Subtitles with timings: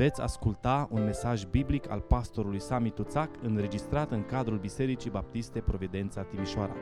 [0.00, 6.22] Veți asculta un mesaj biblic al pastorului Sami Tuțac înregistrat în cadrul Bisericii Baptiste Providența
[6.22, 6.76] Timișoara.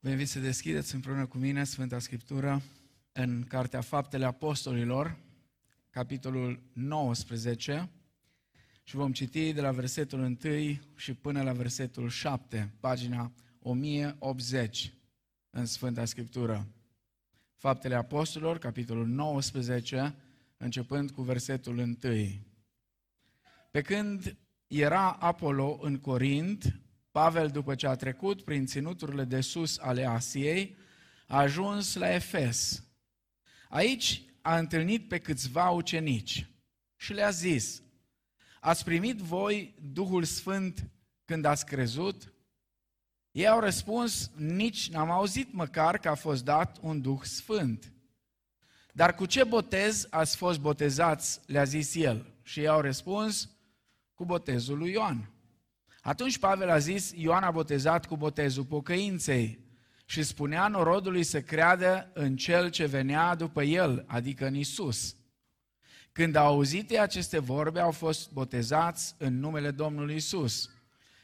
[0.00, 2.62] Vă invit să deschideți împreună cu mine Sfânta Scriptură
[3.12, 5.18] în Cartea Faptele Apostolilor,
[5.90, 7.90] capitolul 19,
[8.82, 10.36] și vom citi de la versetul 1
[10.96, 13.32] și până la versetul 7, pagina
[13.62, 14.94] 1080
[15.50, 16.66] în Sfânta Scriptură.
[17.62, 20.14] Faptele Apostolilor, capitolul 19,
[20.56, 21.96] începând cu versetul 1.
[23.70, 26.80] Pe când era Apollo în Corint,
[27.10, 30.76] Pavel, după ce a trecut prin ținuturile de sus ale Asiei,
[31.26, 32.84] a ajuns la Efes.
[33.68, 36.46] Aici a întâlnit pe câțiva ucenici
[36.96, 37.82] și le-a zis,
[38.60, 40.90] Ați primit voi Duhul Sfânt
[41.24, 42.31] când ați crezut?
[43.32, 47.92] Ei au răspuns, nici n-am auzit măcar că a fost dat un Duh Sfânt.
[48.92, 52.34] Dar cu ce botez ați fost botezați, le-a zis el.
[52.42, 53.50] Și ei au răspuns,
[54.14, 55.30] cu botezul lui Ioan.
[56.00, 59.58] Atunci Pavel a zis, Ioan a botezat cu botezul pocăinței
[60.04, 65.16] și spunea norodului să creadă în cel ce venea după el, adică în Isus.
[66.12, 70.70] Când au auzit aceste vorbe, au fost botezați în numele Domnului Isus.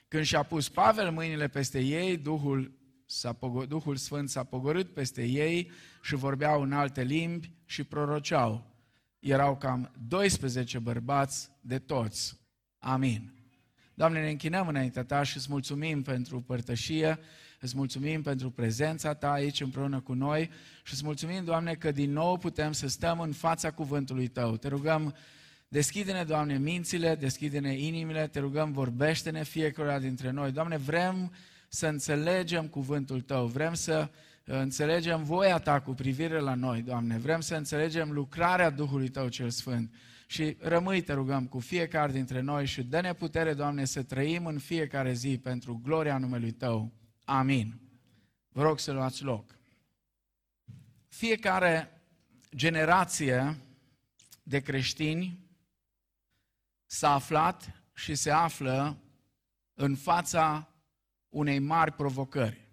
[0.09, 2.73] Când și-a pus Pavel mâinile peste ei, Duhul,
[3.07, 5.71] s-a Duhul Sfânt s-a pogorât peste ei
[6.03, 8.77] și vorbeau în alte limbi și proroceau.
[9.19, 12.39] Erau cam 12 bărbați de toți.
[12.79, 13.33] Amin.
[13.95, 17.19] Doamne, ne închinăm înaintea Ta și îți mulțumim pentru părtășie,
[17.61, 20.51] îți mulțumim pentru prezența Ta aici împreună cu noi
[20.83, 24.57] și îți mulțumim, Doamne, că din nou putem să stăm în fața cuvântului Tău.
[24.57, 25.15] Te rugăm
[25.69, 30.53] Deschide-ne, Doamne, mințile, deschide-ne inimile, te rugăm, vorbește-ne fiecare dintre noi.
[30.53, 31.33] Doamne, vrem
[31.69, 37.19] să înțelegem cuvântul Tău, vrem să uh, înțelegem voia Ta cu privire la noi, Doamne,
[37.19, 39.95] vrem să înțelegem lucrarea Duhului Tău cel Sfânt.
[40.27, 44.59] Și rămâi, te rugăm, cu fiecare dintre noi și dă-ne putere, Doamne, să trăim în
[44.59, 46.93] fiecare zi pentru gloria numelui Tău.
[47.25, 47.81] Amin.
[48.49, 49.59] Vă rog să luați loc.
[51.09, 52.03] Fiecare
[52.55, 53.57] generație
[54.43, 55.48] de creștini
[56.91, 58.97] s-a aflat și se află
[59.75, 60.69] în fața
[61.29, 62.69] unei mari provocări.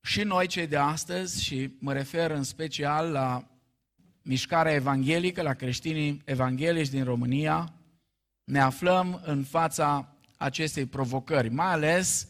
[0.00, 3.50] Și noi, cei de astăzi, și mă refer în special la
[4.22, 7.72] mișcarea evanghelică, la creștinii evanghelici din România,
[8.44, 12.28] ne aflăm în fața acestei provocări, mai ales,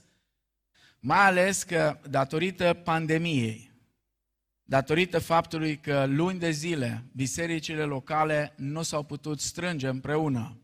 [0.99, 3.72] mai ales că datorită pandemiei,
[4.65, 10.56] datorită faptului că luni de zile bisericile locale nu s-au putut strânge împreună.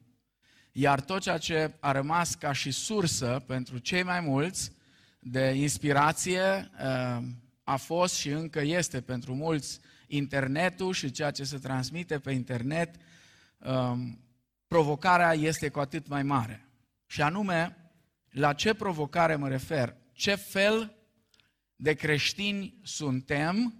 [0.72, 4.72] Iar tot ceea ce a rămas ca și sursă pentru cei mai mulți
[5.18, 7.24] de inspirație uh,
[7.64, 12.94] a fost și încă este pentru mulți internetul și ceea ce se transmite pe internet,
[13.58, 14.20] um,
[14.66, 16.68] provocarea este cu atât mai mare.
[17.06, 17.76] Și anume,
[18.30, 19.96] la ce provocare mă refer?
[20.12, 20.96] Ce fel
[21.76, 23.74] de creștini suntem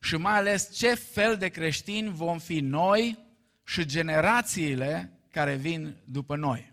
[0.00, 3.18] și mai ales ce fel de creștini vom fi noi
[3.64, 6.72] și generațiile care vin după noi.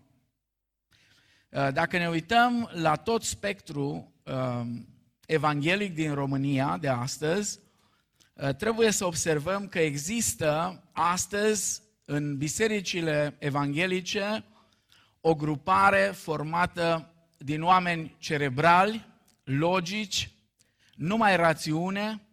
[1.48, 4.88] Uh, dacă ne uităm la tot spectru um,
[5.26, 7.58] evanghelic din România de astăzi,
[8.34, 14.44] uh, trebuie să observăm că există astăzi în bisericile evanghelice
[15.20, 19.06] o grupare formată din oameni cerebrali,
[19.44, 20.30] logici,
[20.94, 22.25] numai rațiune,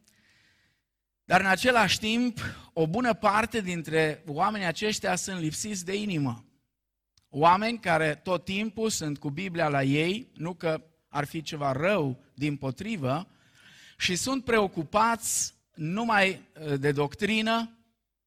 [1.25, 2.39] dar în același timp,
[2.73, 6.45] o bună parte dintre oamenii aceștia sunt lipsiți de inimă.
[7.29, 12.23] Oameni care tot timpul sunt cu Biblia la ei, nu că ar fi ceva rău,
[12.33, 13.27] din potrivă,
[13.97, 17.77] și sunt preocupați numai uh, de doctrină,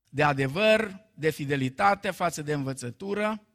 [0.08, 3.46] de adevăr, de fidelitate față de învățătură.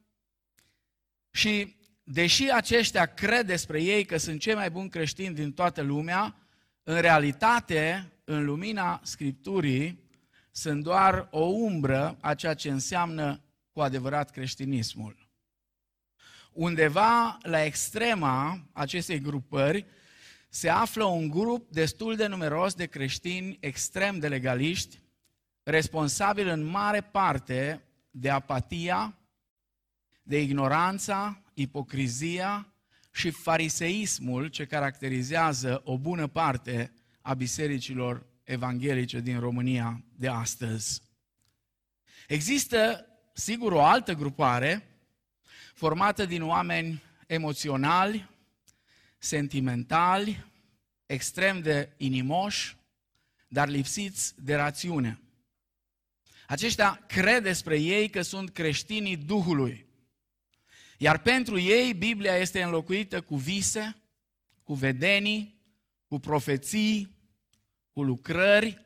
[1.32, 6.36] Și deși aceștia cred despre ei că sunt cei mai buni creștini din toată lumea,
[6.84, 10.00] în realitate în lumina Scripturii
[10.52, 13.42] sunt doar o umbră a ceea ce înseamnă
[13.72, 15.30] cu adevărat creștinismul.
[16.54, 19.86] Undeva la extrema acestei grupări
[20.50, 25.00] se află un grup destul de numeros de creștini extrem de legaliști,
[25.64, 27.82] responsabil în mare parte
[28.12, 29.18] de apatia,
[30.24, 32.74] de ignoranța, ipocrizia
[33.12, 41.02] și fariseismul ce caracterizează o bună parte a bisericilor evanghelice din România de astăzi.
[42.28, 44.86] Există, sigur, o altă grupare
[45.74, 48.30] formată din oameni emoționali,
[49.18, 50.46] sentimentali,
[51.06, 52.78] extrem de inimoși,
[53.48, 55.20] dar lipsiți de rațiune.
[56.48, 59.86] Aceștia cred despre ei că sunt creștinii Duhului.
[60.98, 64.02] Iar pentru ei Biblia este înlocuită cu vise,
[64.64, 65.62] cu vedenii,
[66.08, 67.11] cu profeții,
[68.02, 68.86] cu lucrări.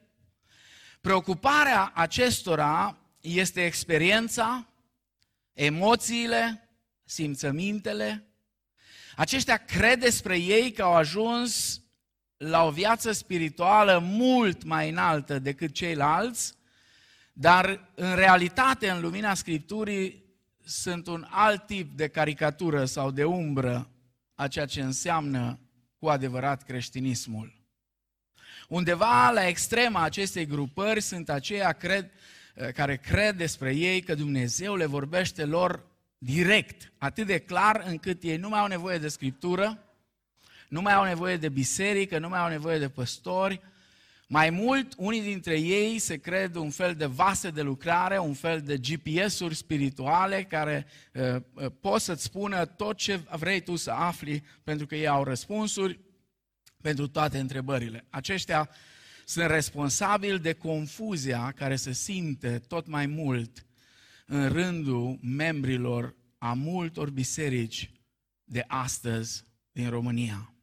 [1.02, 4.68] Preocuparea acestora este experiența,
[5.54, 6.70] emoțiile,
[7.04, 8.28] simțămintele.
[9.16, 11.82] Aceștia cred despre ei că au ajuns
[12.38, 16.54] la o viață spirituală mult mai înaltă decât ceilalți,
[17.34, 20.24] dar în realitate, în lumina Scripturii,
[20.66, 23.92] sunt un alt tip de caricatură sau de umbră
[24.34, 25.60] a ceea ce înseamnă
[26.00, 27.65] cu adevărat creștinismul.
[28.68, 32.12] Undeva la extrema acestei grupări sunt aceia cred,
[32.74, 35.86] care cred despre ei că Dumnezeu le vorbește lor
[36.18, 39.80] direct, atât de clar încât ei nu mai au nevoie de scriptură,
[40.70, 43.62] nu mai au nevoie de biserică, nu mai au nevoie de păstori.
[44.28, 48.62] Mai mult, unii dintre ei se cred un fel de vase de lucrare, un fel
[48.62, 54.44] de GPS-uri spirituale care uh, uh, pot să-ți spună tot ce vrei tu să afli,
[54.64, 56.00] pentru că ei au răspunsuri
[56.86, 58.06] pentru toate întrebările.
[58.10, 58.70] Aceștia
[59.24, 63.66] sunt responsabili de confuzia care se simte tot mai mult
[64.26, 67.92] în rândul membrilor a multor biserici
[68.44, 70.54] de astăzi din România.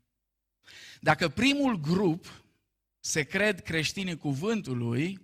[1.01, 2.45] Dacă primul grup
[3.01, 5.21] se cred creștinii cuvântului,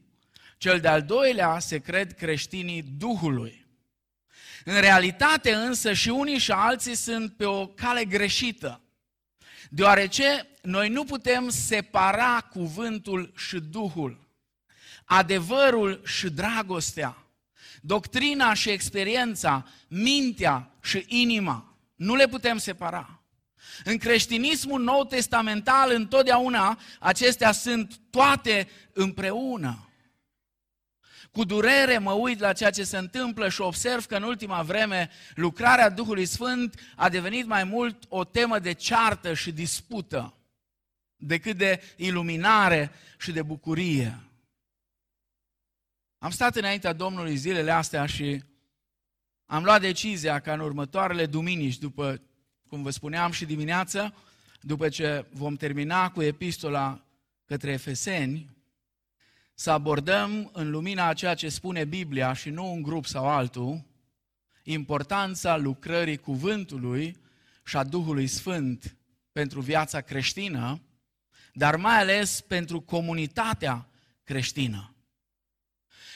[0.56, 3.66] cel de-al doilea se cred creștinii Duhului.
[4.64, 8.82] În realitate însă și unii și alții sunt pe o cale greșită,
[9.68, 14.28] deoarece noi nu putem separa cuvântul și Duhul,
[15.04, 17.16] adevărul și dragostea,
[17.80, 21.76] doctrina și experiența, mintea și inima.
[21.94, 23.22] Nu le putem separa.
[23.84, 29.87] În creștinismul nou testamental, întotdeauna acestea sunt toate împreună.
[31.38, 35.10] Cu durere mă uit la ceea ce se întâmplă și observ că în ultima vreme
[35.34, 40.34] lucrarea Duhului Sfânt a devenit mai mult o temă de ceartă și dispută
[41.16, 44.18] decât de iluminare și de bucurie.
[46.18, 48.42] Am stat înaintea Domnului zilele astea și
[49.46, 52.20] am luat decizia ca în următoarele duminici, după
[52.68, 54.14] cum vă spuneam și dimineață,
[54.60, 57.04] după ce vom termina cu epistola
[57.44, 58.57] către Efeseni,
[59.60, 63.84] să abordăm în lumina a ceea ce spune Biblia și nu un grup sau altul,
[64.62, 67.16] importanța lucrării cuvântului
[67.64, 68.96] și a Duhului Sfânt
[69.32, 70.80] pentru viața creștină,
[71.52, 73.88] dar mai ales pentru comunitatea
[74.24, 74.94] creștină.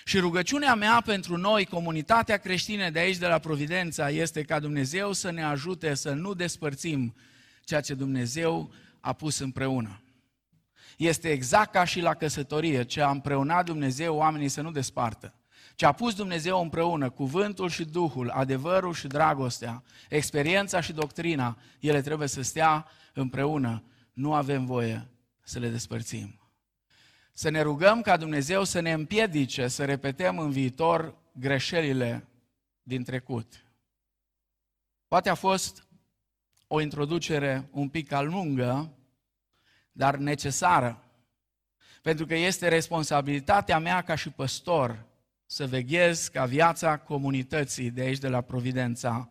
[0.05, 5.13] Și rugăciunea mea pentru noi, comunitatea creștină de aici, de la Providența, este ca Dumnezeu
[5.13, 7.15] să ne ajute să nu despărțim
[7.65, 10.02] ceea ce Dumnezeu a pus împreună.
[11.03, 15.35] Este exact ca și la căsătorie, ce a împreunat Dumnezeu oamenii să nu despartă.
[15.75, 22.01] Ce a pus Dumnezeu împreună, cuvântul și Duhul, adevărul și dragostea, experiența și doctrina, ele
[22.01, 23.85] trebuie să stea împreună.
[24.13, 25.09] Nu avem voie
[25.43, 26.41] să le despărțim.
[27.33, 32.29] Să ne rugăm ca Dumnezeu să ne împiedice să repetăm în viitor greșelile
[32.83, 33.65] din trecut.
[35.09, 35.87] Poate a fost
[36.67, 38.97] o introducere un pic cam lungă,
[39.93, 41.05] dar necesară.
[42.03, 45.07] Pentru că este responsabilitatea mea ca și păstor
[45.47, 49.31] să veghez ca viața comunității de aici, de la Providența,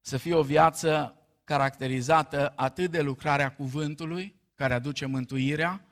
[0.00, 5.84] să fie o viață caracterizată atât de lucrarea cuvântului, care aduce mântuirea,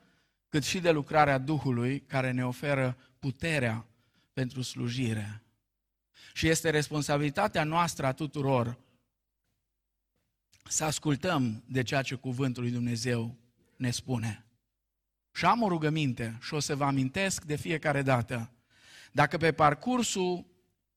[0.49, 3.85] cât și de lucrarea Duhului care ne oferă puterea
[4.33, 5.43] pentru slujire.
[6.33, 8.77] Și este responsabilitatea noastră a tuturor
[10.69, 13.35] să ascultăm de ceea ce Cuvântul lui Dumnezeu
[13.83, 14.45] ne spune.
[15.31, 18.51] Și am o rugăminte și o să vă amintesc de fiecare dată.
[19.11, 20.45] Dacă pe parcursul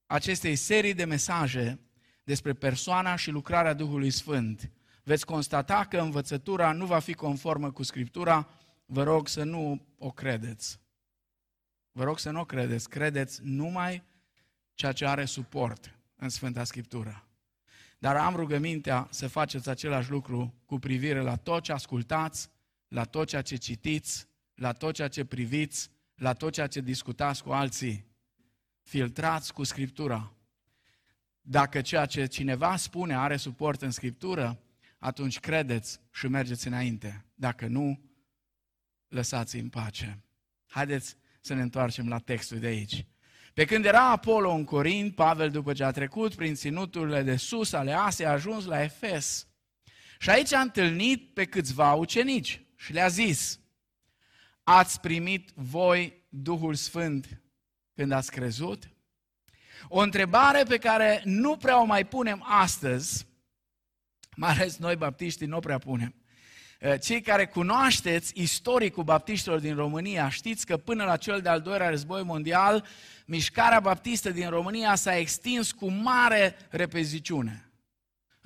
[0.05, 1.79] acestei serii de mesaje
[2.23, 4.71] despre persoana și lucrarea Duhului Sfânt
[5.03, 8.49] veți constata că învățătura nu va fi conformă cu Scriptura,
[8.85, 10.79] vă rog să nu o credeți.
[11.91, 12.89] Vă rog să nu o credeți.
[12.89, 14.03] Credeți numai
[14.73, 17.27] ceea ce are suport în Sfânta Scriptură.
[17.99, 22.49] Dar am rugămintea să faceți același lucru cu privire la tot ce ascultați,
[22.87, 27.43] la tot ceea ce citiți, la tot ceea ce priviți, la tot ceea ce discutați
[27.43, 28.05] cu alții.
[28.83, 30.33] Filtrați cu Scriptura.
[31.41, 34.61] Dacă ceea ce cineva spune are suport în Scriptură,
[34.97, 37.25] atunci credeți și mergeți înainte.
[37.35, 37.99] Dacă nu,
[39.07, 40.23] lăsați în pace.
[40.65, 43.05] Haideți să ne întoarcem la textul de aici.
[43.53, 47.73] Pe când era Apollo în Corint, Pavel, după ce a trecut prin ținuturile de sus
[47.73, 49.47] ale Asiei, a ajuns la Efes.
[50.19, 53.59] Și aici a întâlnit pe câțiva ucenici și le-a zis,
[54.63, 57.41] ați primit voi Duhul Sfânt
[57.93, 58.89] când ați crezut?
[59.87, 63.27] O întrebare pe care nu prea o mai punem astăzi,
[64.35, 66.15] mai ales noi baptiștii nu prea punem.
[66.79, 71.89] Eh, cei care cunoașteți istoricul baptiștilor din România, știți că până la cel de-al doilea
[71.89, 72.85] război mondial,
[73.25, 77.66] mișcarea baptistă din România s-a extins cu mare repeziciune.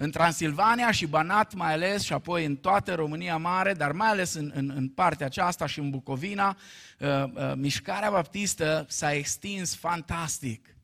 [0.01, 4.34] În Transilvania și Banat mai ales și apoi în toată România Mare, dar mai ales
[4.34, 6.58] în, în, în partea aceasta și în Bucovina,
[7.00, 10.75] uh, uh, mișcarea baptistă s-a extins fantastic.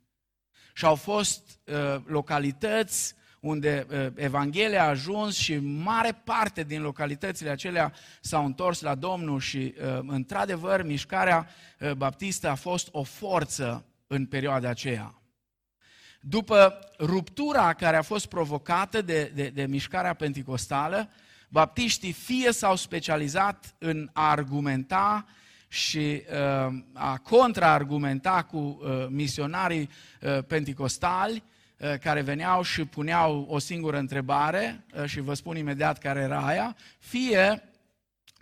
[0.74, 7.50] Și au fost uh, localități unde uh, Evanghelia a ajuns și mare parte din localitățile
[7.50, 11.48] acelea s-au întors la Domnul și, uh, într-adevăr, mișcarea
[11.80, 15.17] uh, baptistă a fost o forță în perioada aceea.
[16.20, 21.10] După ruptura care a fost provocată de, de, de mișcarea penticostală,
[21.50, 25.26] baptiștii fie s-au specializat în a argumenta
[25.68, 26.24] și
[26.68, 29.90] uh, a contraargumenta cu uh, misionarii
[30.22, 31.44] uh, penticostali,
[31.78, 36.46] uh, care veneau și puneau o singură întrebare, uh, și vă spun imediat care era
[36.46, 37.64] aia, fie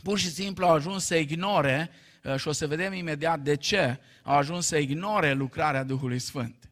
[0.04, 1.90] pur și simplu au ajuns să ignore,
[2.24, 6.65] uh, și o să vedem imediat de ce, au ajuns să ignore lucrarea Duhului Sfânt.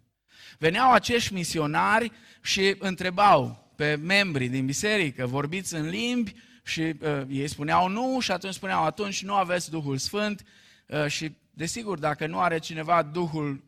[0.63, 6.36] Veneau acești misionari și întrebau pe membrii din biserică, vorbiți în limbi?
[6.63, 10.43] Și uh, ei spuneau nu și atunci spuneau, atunci nu aveți Duhul Sfânt
[10.88, 13.63] uh, și desigur, dacă nu are cineva Duhul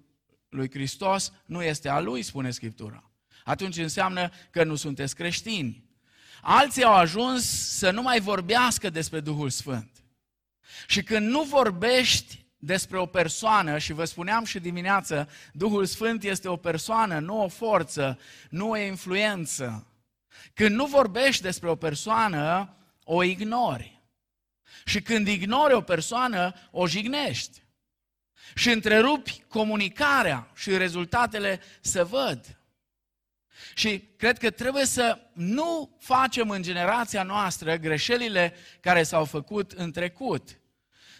[0.50, 3.12] lui Hristos, nu este a lui, spune Scriptura.
[3.44, 5.84] Atunci înseamnă că nu sunteți creștini.
[6.42, 7.44] Alții au ajuns
[7.78, 10.04] să nu mai vorbească despre Duhul Sfânt.
[10.88, 16.48] Și când nu vorbești despre o persoană și vă spuneam și dimineață, Duhul Sfânt este
[16.48, 18.20] o persoană, nu o forță,
[18.50, 19.88] nu o influență.
[20.54, 24.02] Când nu vorbești despre o persoană, o ignori.
[24.86, 27.64] Și când ignori o persoană, o jignești.
[28.56, 32.60] Și întrerupi comunicarea și rezultatele se văd.
[33.74, 39.92] Și cred că trebuie să nu facem în generația noastră greșelile care s-au făcut în
[39.92, 40.60] trecut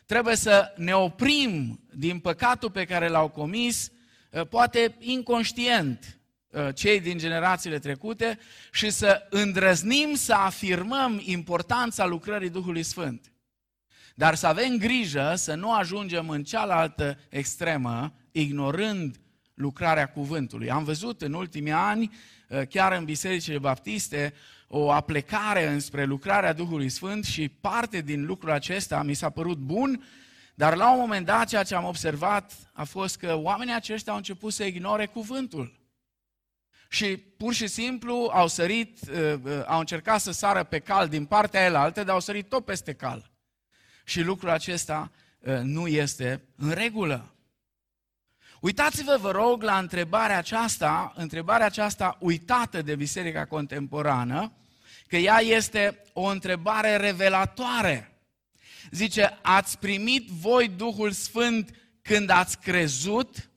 [0.06, 3.92] Trebuie să ne oprim din păcatul pe care l-au comis,
[4.32, 8.40] uh, poate inconștient, uh, cei din generațiile trecute
[8.72, 13.34] și să îndrăznim să afirmăm importanța lucrării Duhului Sfânt.
[14.16, 19.20] Dar să avem grijă să nu ajungem în cealaltă extremă, ignorând
[19.54, 20.72] lucrarea cuvântului.
[20.72, 22.12] Am văzut în ultimii ani,
[22.50, 24.34] uh, chiar în bisericile baptiste,
[24.78, 30.04] o aplecare înspre lucrarea Duhului Sfânt și parte din lucrul acesta mi s-a părut bun,
[30.56, 34.18] dar la un moment dat ceea ce am observat a fost că oamenii aceștia au
[34.18, 35.80] început să ignore cuvântul.
[36.90, 41.26] Și pur și simplu au sărit, uh, uh, au încercat să sară pe cal din
[41.26, 43.32] partea elaltă, dar au sărit tot peste cal.
[44.04, 47.36] Și lucrul acesta uh, nu este în regulă.
[48.60, 54.52] Uitați-vă, vă rog, la întrebarea aceasta, întrebarea aceasta uitată de Biserica Contemporană,
[55.08, 58.20] că ea este o întrebare revelatoare.
[58.92, 63.50] Zice, ați primit voi Duhul Sfânt când ați crezut?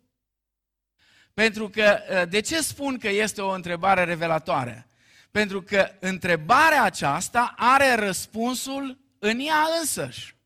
[1.35, 4.89] Pentru că, ă, de ce spun că este o întrebare revelatoare?
[5.31, 10.37] Pentru că întrebarea aceasta are răspunsul în ea însăși.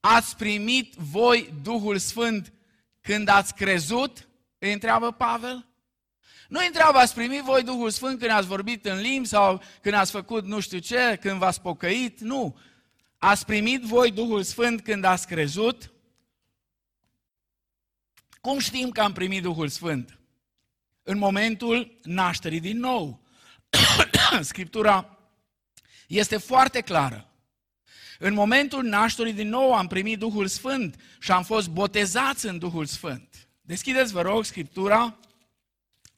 [0.00, 2.52] Ați primit voi Duhul Sfânt
[3.00, 4.28] când ați crezut?
[4.58, 5.66] Îi întreabă Pavel.
[6.54, 9.94] Nu îi întreabă, ați primit voi Duhul Sfânt când ați vorbit în limbi sau când
[9.94, 12.20] ați făcut nu știu ce, când v-ați pocăit?
[12.20, 12.58] Nu.
[13.18, 15.92] Ați primit voi Duhul Sfânt când ați crezut?
[18.40, 20.18] Cum știm că am primit Duhul Sfânt?
[21.02, 23.20] În momentul nașterii din nou.
[24.40, 25.18] Scriptura
[26.06, 27.30] este foarte clară.
[28.18, 32.86] În momentul nașterii din nou am primit Duhul Sfânt și am fost botezați în Duhul
[32.86, 33.48] Sfânt.
[33.60, 35.18] Deschideți, vă rog, Scriptura,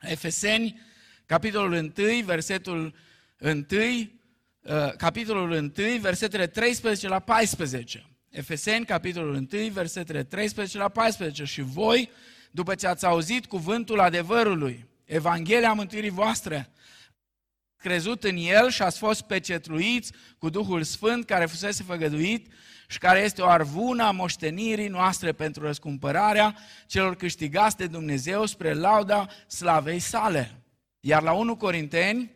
[0.01, 0.81] Efeseni,
[1.27, 2.95] capitolul 1, versetul
[3.41, 8.07] 1, uh, capitolul 1, versetele 13 la 14.
[8.31, 11.45] Efeseni, capitolul 1, versetele 13 la 14.
[11.45, 12.11] Și voi,
[12.51, 16.71] după ce ați auzit cuvântul adevărului, Evanghelia mântuirii voastre,
[17.77, 22.53] crezut în El și ați fost pecetluiți cu Duhul Sfânt care fusese făgăduit
[22.87, 28.73] și care este o arvună a moștenirii noastre pentru răscumpărarea celor câștigați de Dumnezeu spre
[28.73, 30.61] lauda slavei sale.
[31.01, 32.31] Iar la 1 Corinteni,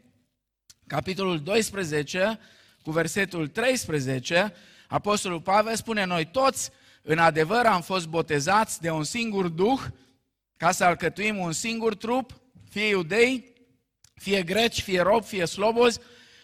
[0.86, 2.38] capitolul 12,
[2.82, 4.54] cu versetul 13,
[4.88, 6.70] Apostolul Pavel spune, noi toți
[7.02, 9.80] în adevăr am fost botezați de un singur Duh
[10.56, 13.52] ca să alcătuim un singur trup, fie iudei,
[14.14, 15.98] fie greci, fie robi, fie slobozi,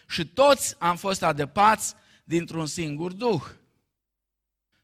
[0.07, 3.43] și toți am fost adăpați dintr-un singur Duh.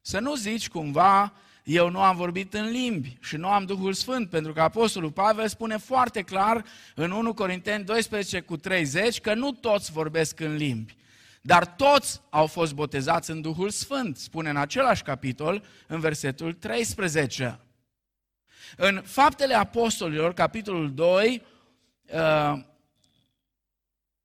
[0.05, 1.33] Să nu zici cumva,
[1.63, 5.48] eu nu am vorbit în limbi și nu am Duhul Sfânt, pentru că Apostolul Pavel
[5.48, 10.95] spune foarte clar în 1 Corinteni 12 cu 30 că nu toți vorbesc în limbi,
[11.41, 17.60] dar toți au fost botezați în Duhul Sfânt, spune în același capitol, în versetul 13.
[18.77, 21.41] În Faptele Apostolilor, capitolul 2,
[22.13, 22.60] uh,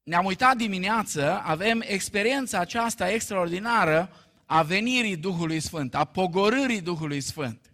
[0.02, 4.11] ne-am uitat dimineață, avem experiența aceasta extraordinară
[4.50, 7.73] a venirii Duhului Sfânt, a pogorârii Duhului Sfânt.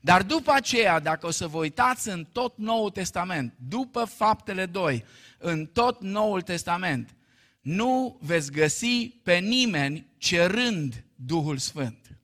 [0.00, 5.04] Dar după aceea, dacă o să vă uitați în tot Noul Testament, după faptele 2,
[5.38, 7.14] în tot Noul Testament,
[7.60, 12.18] nu veți găsi pe nimeni cerând Duhul Sfânt.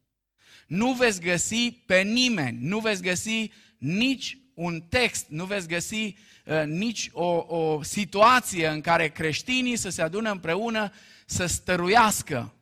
[0.66, 6.14] Nu veți găsi pe nimeni, nu veți găsi nici un text, nu veți găsi
[6.44, 10.92] uh, nici o, o situație în care creștinii să se adună împreună
[11.26, 12.52] să stăruiască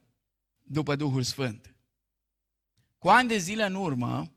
[0.68, 1.74] după Duhul Sfânt.
[2.98, 4.32] Cu ani de zile în urmă,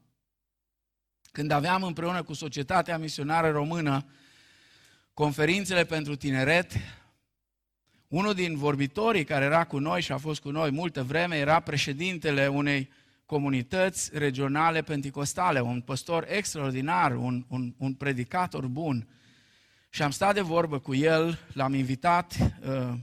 [1.32, 4.06] când aveam împreună cu Societatea Misionară Română
[5.14, 6.72] conferințele pentru tineret,
[8.08, 11.60] unul din vorbitorii care era cu noi și a fost cu noi multă vreme era
[11.60, 12.90] președintele unei
[13.26, 19.08] comunități regionale penticostale, un păstor extraordinar, un, un, un predicator bun.
[19.90, 22.94] Și am stat de vorbă cu el, l-am invitat uh,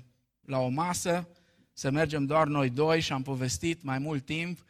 [0.40, 1.28] la o masă
[1.78, 4.64] să mergem doar noi doi și am povestit mai mult timp.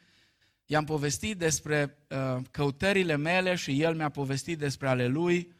[0.66, 5.52] I-am povestit despre uh, căutările mele și el mi-a povestit despre ale lui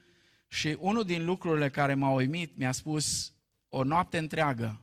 [0.49, 3.33] și unul din lucrurile care m-a uimit mi-a spus
[3.69, 4.81] o noapte întreagă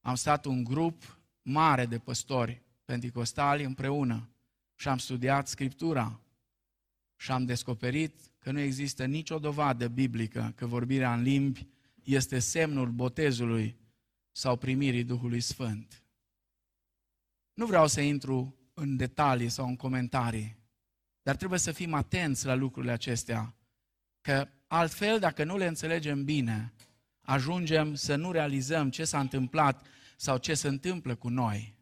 [0.00, 4.28] am stat un grup mare de păstori penticostali împreună
[4.74, 6.20] și am studiat Scriptura
[7.16, 11.66] și am descoperit că nu există nicio dovadă biblică că vorbirea în limbi
[12.02, 13.76] este semnul botezului
[14.36, 16.02] sau primirii Duhului Sfânt.
[17.52, 20.56] Nu vreau să intru în detalii sau în comentarii,
[21.22, 23.54] dar trebuie să fim atenți la lucrurile acestea,
[24.20, 26.72] că altfel, dacă nu le înțelegem bine,
[27.20, 31.74] ajungem să nu realizăm ce s-a întâmplat sau ce se întâmplă cu noi.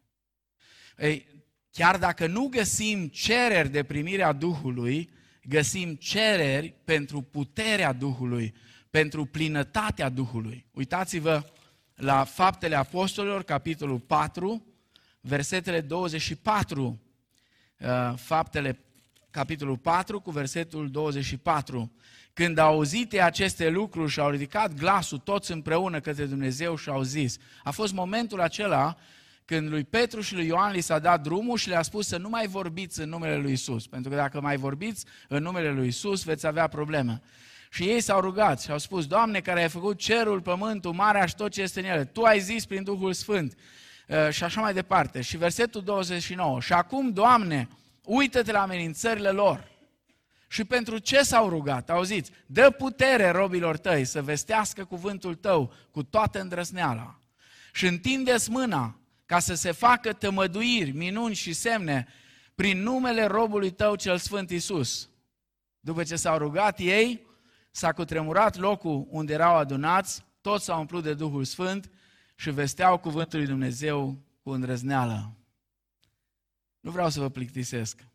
[0.97, 1.27] Ei,
[1.71, 5.09] chiar dacă nu găsim cereri de primire a Duhului,
[5.43, 8.55] găsim cereri pentru puterea Duhului,
[8.89, 10.65] pentru plinătatea Duhului.
[10.71, 11.52] Uitați-vă
[12.03, 14.65] la Faptele Apostolilor, capitolul 4,
[15.21, 16.99] versetele 24.
[17.79, 18.79] Uh, faptele,
[19.29, 21.91] capitolul 4, cu versetul 24.
[22.33, 27.01] Când au auzit aceste lucruri și au ridicat glasul toți împreună către Dumnezeu și au
[27.01, 27.37] zis.
[27.63, 28.97] A fost momentul acela
[29.45, 32.29] când lui Petru și lui Ioan li s-a dat drumul și le-a spus să nu
[32.29, 36.23] mai vorbiți în numele lui Isus, pentru că dacă mai vorbiți în numele lui Isus,
[36.23, 37.21] veți avea probleme.
[37.73, 41.35] Și ei s-au rugat și au spus, Doamne, care ai făcut cerul, pământul, marea și
[41.35, 43.57] tot ce este în ele, Tu ai zis prin Duhul Sfânt
[44.07, 45.21] uh, și așa mai departe.
[45.21, 47.67] Și versetul 29, și acum, Doamne,
[48.03, 49.71] uită-te la amenințările lor.
[50.47, 51.89] Și pentru ce s-au rugat?
[51.89, 57.19] Auziți, dă putere robilor tăi să vestească cuvântul tău cu toată îndrăsneala.
[57.71, 62.07] Și întinde mâna ca să se facă tămăduiri, minuni și semne
[62.55, 65.09] prin numele robului tău cel Sfânt Isus.
[65.79, 67.31] După ce s-au rugat ei,
[67.75, 71.91] s-a cutremurat locul unde erau adunați, toți s-au umplut de Duhul Sfânt
[72.35, 75.37] și vesteau cuvântul lui Dumnezeu cu îndrăzneală.
[76.79, 78.05] Nu vreau să vă plictisesc.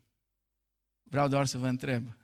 [1.03, 2.17] Vreau doar să vă întreb.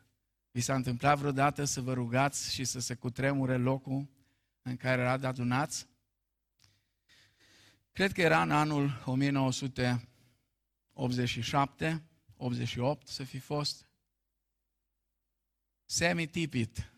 [0.51, 4.09] Vi s-a întâmplat vreodată să vă rugați și să se cutremure locul
[4.62, 5.87] în care erați adunați?
[7.92, 12.03] Cred că era în anul 1987,
[12.37, 13.88] 88 să fi fost.
[15.85, 16.88] Semi Tipit.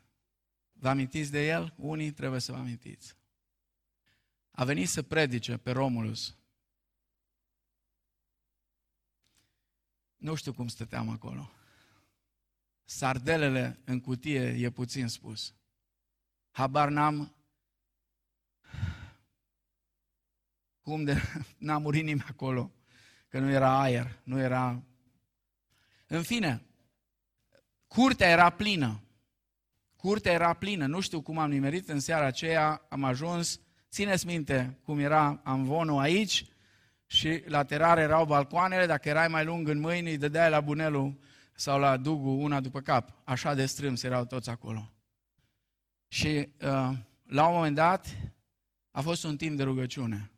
[0.79, 1.75] Vă amintiți de el?
[1.77, 3.17] Unii trebuie să vă amintiți.
[4.51, 6.37] A venit să predice pe Romulus.
[10.17, 11.51] Nu știu cum stăteam acolo.
[12.85, 15.55] Sardelele în cutie e puțin spus.
[16.51, 17.37] Habar n-am
[20.87, 21.23] cum de
[21.67, 22.73] n-a murit nimeni acolo,
[23.29, 24.83] că nu era aer, nu era...
[26.07, 26.63] În fine,
[27.87, 29.01] curtea era plină.
[29.97, 34.79] Curtea era plină, nu știu cum am nimerit în seara aceea, am ajuns, țineți minte
[34.85, 36.45] cum era amvonul aici
[37.07, 41.19] și lateral erau balcoanele, dacă erai mai lung în mâini, îi dădeai la bunelul
[41.55, 43.13] sau la dugul una după cap.
[43.25, 44.93] Așa de strâms erau toți acolo.
[46.09, 48.17] Și uh, la un moment dat
[48.91, 50.31] a fost un timp de rugăciune.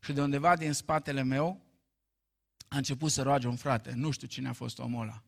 [0.00, 1.60] Și de undeva din spatele meu
[2.68, 3.92] a început să roage un frate.
[3.94, 5.22] Nu știu cine a fost omul ăla.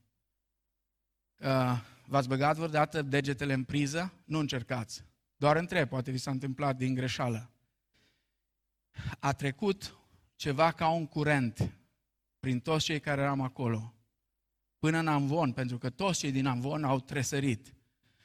[1.38, 4.12] Uh, v-ați băgat vreodată degetele în priză?
[4.24, 5.04] Nu încercați.
[5.36, 7.50] Doar întreb, poate vi s-a întâmplat din greșeală.
[9.20, 9.98] A trecut
[10.36, 11.78] ceva ca un curent
[12.40, 13.94] prin toți cei care eram acolo,
[14.78, 17.74] până în Amvon, pentru că toți cei din Amvon au tresărit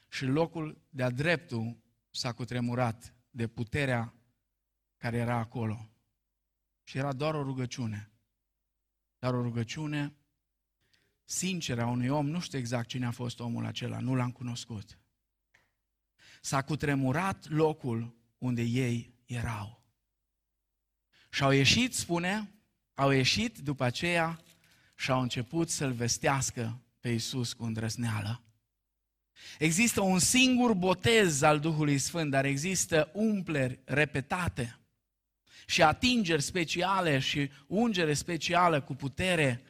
[0.09, 1.77] și locul de-a dreptul
[2.09, 4.13] s-a cutremurat de puterea
[4.97, 5.89] care era acolo.
[6.83, 8.11] Și era doar o rugăciune.
[9.19, 10.13] Dar o rugăciune
[11.29, 14.99] sinceră a unui om, nu știu exact cine a fost omul acela, nu l-am cunoscut.
[16.41, 19.83] S-a cutremurat locul unde ei erau.
[21.29, 22.51] Și au ieșit, spune,
[22.93, 24.39] au ieșit după aceea
[24.95, 28.43] și au început să-L vestească pe Iisus cu îndrăzneală.
[29.59, 34.79] Există un singur botez al Duhului Sfânt, dar există umpleri repetate
[35.65, 39.63] și atingeri speciale și ungere specială cu putere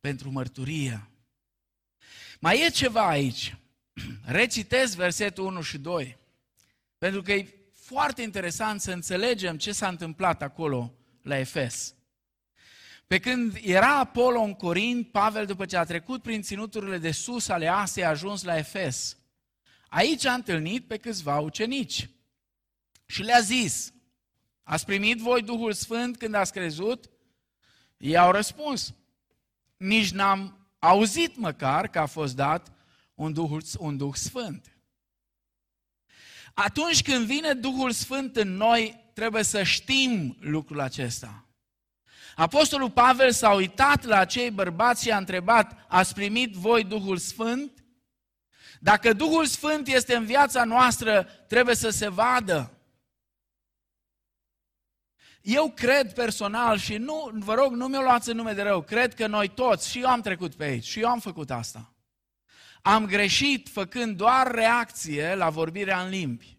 [0.00, 1.10] pentru mărturie.
[2.40, 3.56] Mai e ceva aici.
[4.24, 6.18] Recitez versetul 1 și 2,
[6.98, 11.94] pentru că e foarte interesant să înțelegem ce s-a întâmplat acolo la Efes.
[13.06, 17.48] Pe când era Apollo în Corint, Pavel, după ce a trecut prin ținuturile de sus
[17.48, 19.16] ale Asiei, a ajuns la Efes.
[19.88, 22.10] Aici a întâlnit pe câțiva ucenici
[23.06, 23.92] și le-a zis,
[24.62, 27.10] ați primit voi Duhul Sfânt când ați crezut?
[27.96, 28.94] Ei au răspuns,
[29.76, 32.72] nici n-am auzit măcar că a fost dat
[33.14, 34.76] un Duh, un Duh Sfânt.
[36.54, 41.46] Atunci când vine Duhul Sfânt în noi, trebuie să știm lucrul acesta.
[42.34, 47.84] Apostolul Pavel s-a uitat la acei bărbați și a întrebat, ați primit voi Duhul Sfânt?
[48.80, 52.75] Dacă Duhul Sfânt este în viața noastră, trebuie să se vadă.
[55.46, 59.14] Eu cred personal și nu, vă rog, nu mi-o luați în nume de rău, cred
[59.14, 61.94] că noi toți, și eu am trecut pe aici, și eu am făcut asta.
[62.82, 66.58] Am greșit făcând doar reacție la vorbirea în limbi.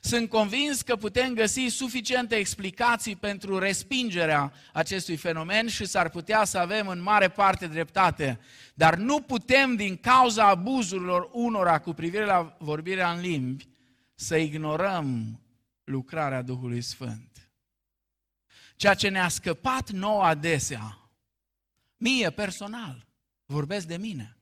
[0.00, 6.58] Sunt convins că putem găsi suficiente explicații pentru respingerea acestui fenomen și s-ar putea să
[6.58, 8.40] avem în mare parte dreptate.
[8.74, 13.68] Dar nu putem, din cauza abuzurilor unora cu privire la vorbirea în limbi,
[14.14, 15.40] să ignorăm
[15.84, 17.31] lucrarea Duhului Sfânt.
[18.82, 21.10] Ceea ce ne-a scăpat nouă adesea,
[21.96, 23.06] mie personal,
[23.46, 24.36] vorbesc de mine.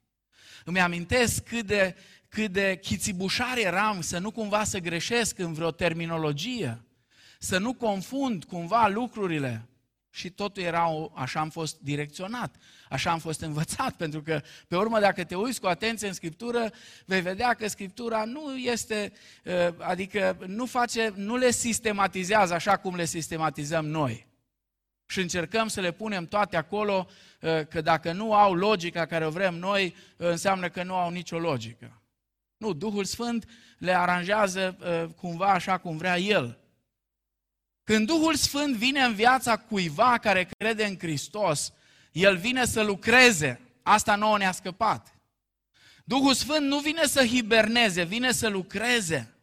[0.65, 1.97] Îmi amintesc cât de
[2.29, 6.85] cât de chițibușar eram să nu cumva să greșesc în vreo terminologie,
[7.39, 9.69] să nu confund cumva lucrurile.
[10.11, 12.57] Și totul era, o, așa am fost direcționat,
[12.89, 16.73] așa am fost învățat, pentru că, pe urmă, dacă te uiți cu atenție în Scriptură,
[17.07, 19.13] vei vedea că Scriptura nu este,
[19.47, 24.29] ă, adică nu face, nu le sistematizează așa cum le sistematizăm noi.
[25.11, 27.09] Și încercăm să le punem toate acolo,
[27.43, 31.39] ă, că dacă nu au logica care o vrem noi, înseamnă că nu au nicio
[31.39, 32.03] logică.
[32.57, 36.59] Nu, Duhul Sfânt le aranjează uh, cumva așa cum vrea El.
[37.85, 41.73] Când Duhul Sfânt vine în viața cuiva care crede în Hristos,
[42.13, 43.61] El vine să lucreze.
[43.83, 45.15] Asta nouă ne-a scăpat.
[46.05, 49.35] Duhul Sfânt nu vine să hiberneze, vine să lucreze.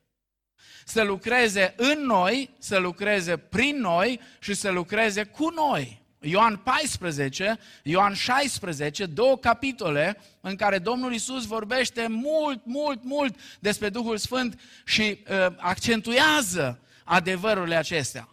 [0.89, 6.01] Să lucreze în noi, să lucreze prin noi și să lucreze cu noi.
[6.19, 13.89] Ioan 14, Ioan 16, două capitole în care Domnul Isus vorbește mult, mult, mult despre
[13.89, 18.29] Duhul Sfânt și uh, accentuează adevărurile acestea.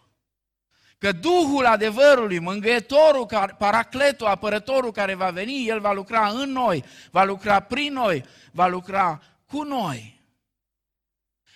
[0.97, 3.25] Că Duhul adevărului, mângâietorul,
[3.57, 8.67] paracletul, apărătorul care va veni, El va lucra în noi, va lucra prin noi, va
[8.67, 10.21] lucra cu noi.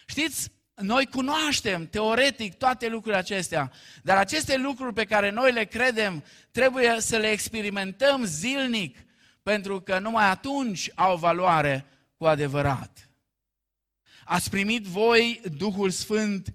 [0.05, 3.71] Știți, noi cunoaștem teoretic toate lucrurile acestea,
[4.03, 8.97] dar aceste lucruri pe care noi le credem trebuie să le experimentăm zilnic,
[9.43, 11.85] pentru că numai atunci au valoare
[12.17, 13.09] cu adevărat.
[14.25, 16.53] Ați primit voi Duhul Sfânt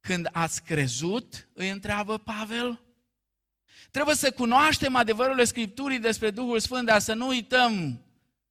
[0.00, 1.48] când ați crezut?
[1.52, 2.80] Îi întreabă Pavel.
[3.90, 8.00] Trebuie să cunoaștem adevărurile Scripturii despre Duhul Sfânt, dar să nu uităm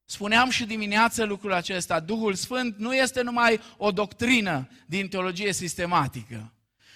[0.05, 6.53] Spuneam și dimineață lucrul acesta, Duhul Sfânt nu este numai o doctrină din teologie sistematică.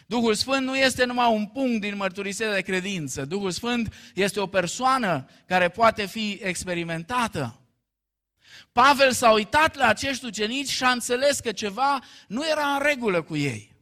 [0.07, 3.25] Duhul Sfânt nu este numai un punct din mărturisirea de credință.
[3.25, 7.59] Duhul Sfânt este o persoană care poate fi experimentată.
[8.71, 13.21] Pavel s-a uitat la acești ucenici și a înțeles că ceva nu era în regulă
[13.21, 13.75] cu ei.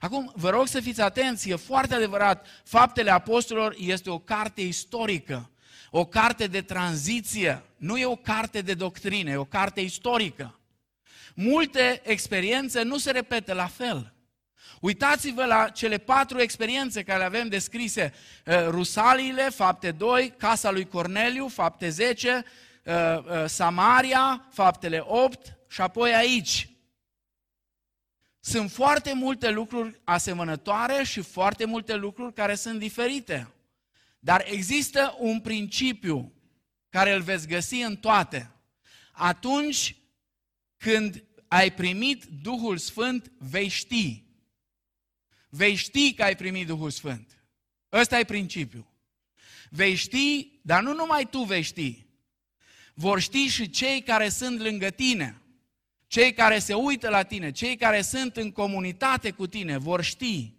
[0.00, 5.50] Acum, vă rog să fiți atenți, e foarte adevărat, Faptele Apostolilor este o carte istorică
[5.90, 10.60] o carte de tranziție, nu e o carte de doctrine, e o carte istorică.
[11.34, 14.14] Multe experiențe nu se repetă la fel.
[14.80, 18.12] Uitați-vă la cele patru experiențe care le avem descrise.
[18.46, 22.44] Uh, Rusaliile, fapte 2, Casa lui Corneliu, fapte 10,
[22.84, 26.68] uh, uh, Samaria, faptele 8 și apoi aici.
[28.40, 33.48] Sunt foarte multe lucruri asemănătoare și foarte multe lucruri care sunt diferite.
[34.26, 36.32] Dar există un principiu
[36.88, 38.50] care îl veți găsi în toate.
[39.12, 39.96] Atunci
[40.76, 44.24] când ai primit Duhul Sfânt, vei ști.
[45.48, 47.44] Vei ști că ai primit Duhul Sfânt.
[47.92, 48.86] Ăsta e principiul.
[49.70, 52.06] Vei ști, dar nu numai tu vei ști.
[52.94, 55.42] Vor ști și cei care sunt lângă tine.
[56.06, 60.55] Cei care se uită la tine, cei care sunt în comunitate cu tine, vor ști.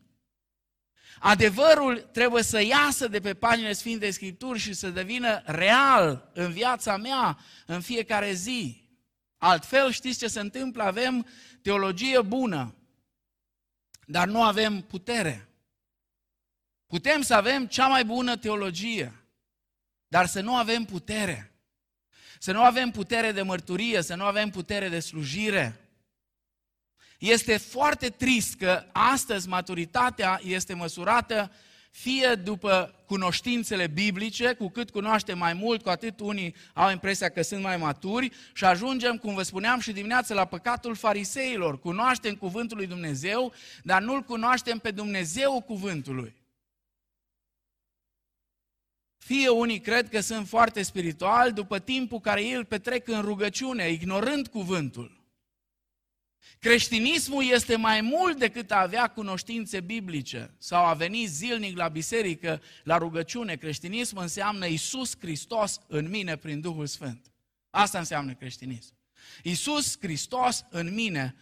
[1.20, 6.98] Adevărul trebuie să iasă de pe paginile Sfintei Scripturi și să devină real în viața
[6.98, 8.90] mea, în fiecare zi.
[9.38, 10.84] Altfel, știți ce se întâmplă?
[10.84, 11.28] Avem
[11.62, 12.76] teologie bună,
[14.06, 15.50] dar nu avem putere.
[16.88, 19.14] Putem să avem cea mai bună teologie,
[20.08, 21.52] dar să nu avem putere.
[22.40, 25.87] Să nu avem putere de mărturie, să nu avem putere de slujire.
[27.18, 31.52] Este foarte trist că astăzi maturitatea este măsurată
[31.92, 37.42] fie după cunoștințele biblice, cu cât cunoaștem mai mult, cu atât unii au impresia că
[37.42, 41.80] sunt mai maturi și ajungem, cum vă spuneam și dimineața, la păcatul fariseilor.
[41.80, 43.54] Cunoaștem cuvântul lui Dumnezeu,
[43.84, 46.36] dar nu-L cunoaștem pe Dumnezeu cuvântului.
[49.18, 53.90] Fie unii cred că sunt foarte spirituali după timpul care ei îl petrec în rugăciune,
[53.90, 55.17] ignorând cuvântul.
[56.60, 62.62] Creștinismul este mai mult decât a avea cunoștințe biblice sau a veni zilnic la biserică,
[62.84, 63.56] la rugăciune.
[63.56, 67.32] Creștinismul înseamnă Isus Hristos în mine prin Duhul Sfânt.
[67.70, 68.94] Asta înseamnă creștinism.
[69.44, 71.36] Isus Hristos în mine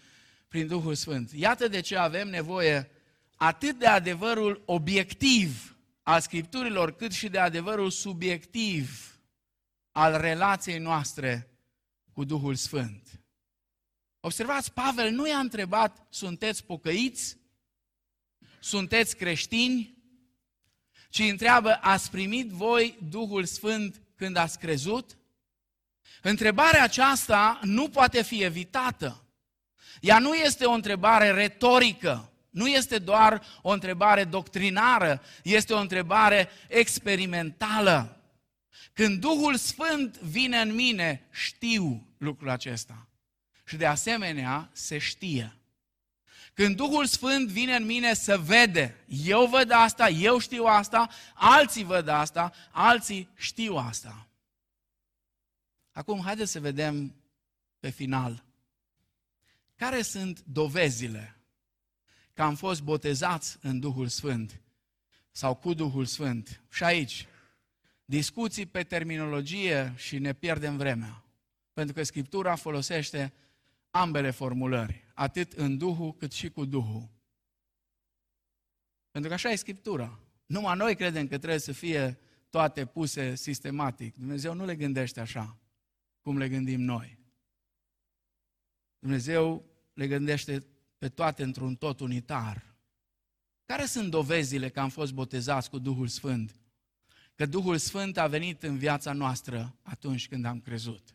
[0.47, 1.31] prin Duhul Sfânt.
[1.31, 2.89] Iată de ce avem nevoie
[3.35, 9.19] atât de adevărul obiectiv al Scripturilor, cât și de adevărul subiectiv
[9.91, 11.49] al relației noastre
[12.13, 13.24] cu Duhul Sfânt.
[14.25, 17.37] Observați, Pavel nu i-a întrebat, sunteți pocăiți?
[18.59, 19.97] Sunteți creștini?
[21.09, 25.17] Ci întreabă, ați primit voi Duhul Sfânt când ați crezut?
[26.21, 29.23] Întrebarea aceasta nu poate fi evitată.
[30.01, 36.49] Ea nu este o întrebare retorică, nu este doar o întrebare doctrinară, este o întrebare
[36.67, 38.21] experimentală.
[38.93, 43.07] Când Duhul Sfânt vine în mine, știu lucrul acesta
[43.65, 45.55] și de asemenea se știe.
[46.53, 51.83] Când Duhul Sfânt vine în mine să vede, eu văd asta, eu știu asta, alții
[51.83, 54.27] văd asta, alții știu asta.
[55.91, 57.15] Acum, haideți să vedem
[57.79, 58.43] pe final.
[59.75, 61.37] Care sunt dovezile
[62.33, 64.61] că am fost botezați în Duhul Sfânt
[65.31, 66.61] sau cu Duhul Sfânt?
[66.71, 67.27] Și aici,
[68.05, 71.23] discuții pe terminologie și ne pierdem vremea.
[71.73, 73.33] Pentru că Scriptura folosește
[73.95, 77.09] ambele formulări, atât în Duhul cât și cu Duhul.
[79.11, 80.19] Pentru că așa e Scriptura.
[80.45, 84.17] Numai noi credem că trebuie să fie toate puse sistematic.
[84.17, 85.59] Dumnezeu nu le gândește așa,
[86.21, 87.19] cum le gândim noi.
[88.99, 90.65] Dumnezeu le gândește
[90.97, 92.75] pe toate într-un tot unitar.
[93.65, 96.59] Care sunt dovezile că am fost botezați cu Duhul Sfânt?
[97.35, 101.14] Că Duhul Sfânt a venit în viața noastră atunci când am crezut.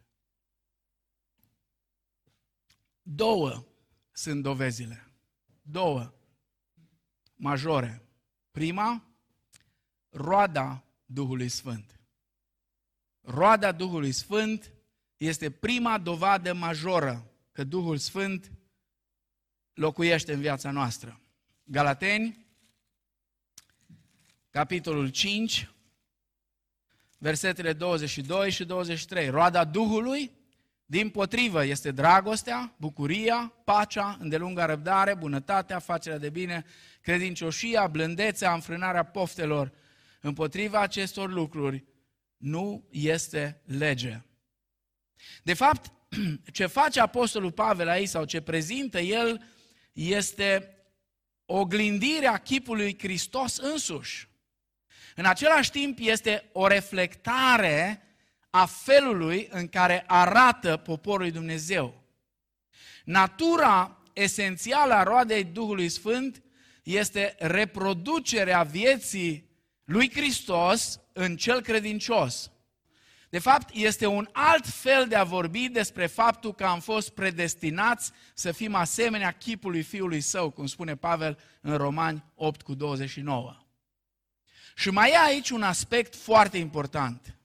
[3.03, 3.65] Două
[4.13, 5.13] sunt dovezile.
[5.63, 6.13] Două
[7.37, 8.03] majore.
[8.51, 9.05] Prima,
[10.09, 12.01] roada Duhului Sfânt.
[13.21, 14.73] Roada Duhului Sfânt
[15.17, 18.53] este prima dovadă majoră că Duhul Sfânt
[19.73, 21.21] locuiește în viața noastră.
[21.65, 22.47] Galateni,
[24.51, 25.71] capitolul 5,
[27.19, 29.29] versetele 22 și 23.
[29.29, 30.40] Roada Duhului
[30.91, 36.65] din potrivă, este dragostea, bucuria, pacea, îndelunga răbdare, bunătatea, facerea de bine,
[37.01, 39.73] credincioșia, blândețea, înfrânarea poftelor.
[40.21, 41.85] Împotriva acestor lucruri
[42.37, 44.23] nu este lege.
[45.43, 45.93] De fapt,
[46.53, 49.45] ce face Apostolul Pavel aici sau ce prezintă el
[49.93, 50.77] este
[51.45, 54.29] oglindirea chipului Hristos însuși.
[55.17, 58.03] În același timp este o reflectare
[58.51, 62.03] a felului în care arată poporul lui Dumnezeu.
[63.05, 66.43] Natura esențială a roadei Duhului Sfânt
[66.83, 69.51] este reproducerea vieții
[69.85, 72.51] lui Hristos în cel credincios.
[73.31, 78.13] De fapt, este un alt fel de a vorbi despre faptul că am fost predestinați
[78.35, 83.57] să fim asemenea chipului Fiului Său, cum spune Pavel în Romani 8 cu 29.
[84.75, 87.40] Și mai e aici un aspect foarte important.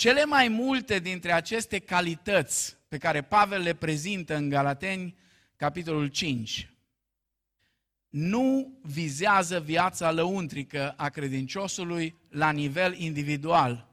[0.00, 5.16] Cele mai multe dintre aceste calități pe care Pavel le prezintă în Galateni,
[5.56, 6.74] capitolul 5,
[8.08, 13.88] nu vizează viața lăuntrică a credinciosului la nivel individual,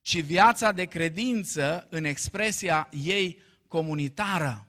[0.00, 4.67] ci viața de credință în expresia ei comunitară.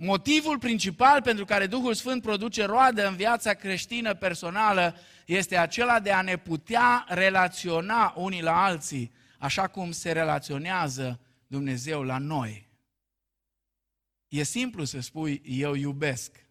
[0.00, 6.12] Motivul principal pentru care Duhul Sfânt produce roadă în viața creștină personală este acela de
[6.12, 12.68] a ne putea relaționa unii la alții, așa cum se relaționează Dumnezeu la noi.
[14.28, 16.46] E simplu să spui, eu iubesc.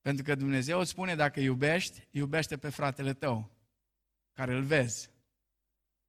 [0.00, 3.50] Pentru că Dumnezeu îți spune, dacă iubești, iubește pe fratele tău,
[4.32, 5.10] care îl vezi.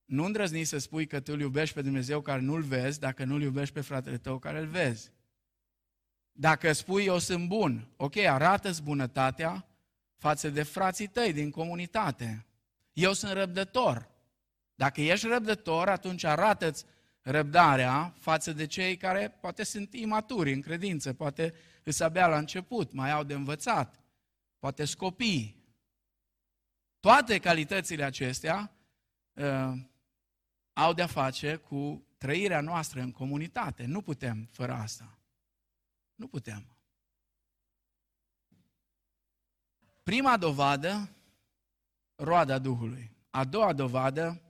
[0.06, 3.41] Nu îndrăzni să spui că tu îl iubești pe Dumnezeu care nu-l vezi, dacă nu-l
[3.41, 5.12] iubești pe fratele tău care îl vezi.
[6.36, 9.65] Dacă spui eu sunt bun, ok, arată-ți bunătatea
[10.17, 12.46] față de frații tăi din comunitate.
[12.93, 14.10] Eu sunt răbdător.
[14.76, 16.86] Dacă ești răbdător, atunci arată-ți
[17.22, 22.93] răbdarea față de cei care poate sunt imaturi în credință, poate îs abia la început,
[22.93, 24.04] mai au de învățat,
[24.60, 25.63] poate scopii.
[27.00, 28.72] Toate calitățile acestea
[29.34, 29.74] uh,
[30.74, 33.86] au de-a face cu trăirea noastră în comunitate.
[33.86, 35.17] Nu putem fără asta.
[36.15, 36.67] Nu putem.
[40.04, 41.10] Prima dovadă,
[42.15, 43.12] roada Duhului.
[43.30, 44.41] A doua dovadă,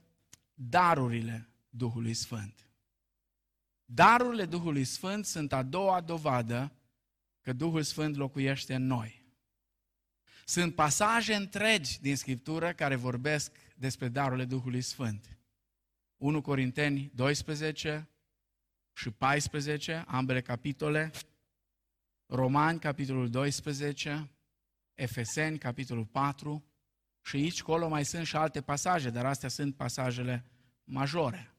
[0.54, 2.68] darurile Duhului Sfânt.
[3.84, 6.72] Darurile Duhului Sfânt sunt a doua dovadă
[7.40, 9.22] că Duhul Sfânt locuiește în noi.
[10.44, 15.38] Sunt pasaje întregi din Scriptură care vorbesc despre darurile Duhului Sfânt.
[16.16, 18.08] 1 Corinteni 12
[18.92, 21.10] și 14, ambele capitole,
[22.34, 24.30] Romani, capitolul 12,
[24.94, 26.64] Efeseni, capitolul 4,
[27.22, 30.44] și aici, colo mai sunt și alte pasaje, dar astea sunt pasajele
[30.84, 31.54] majore.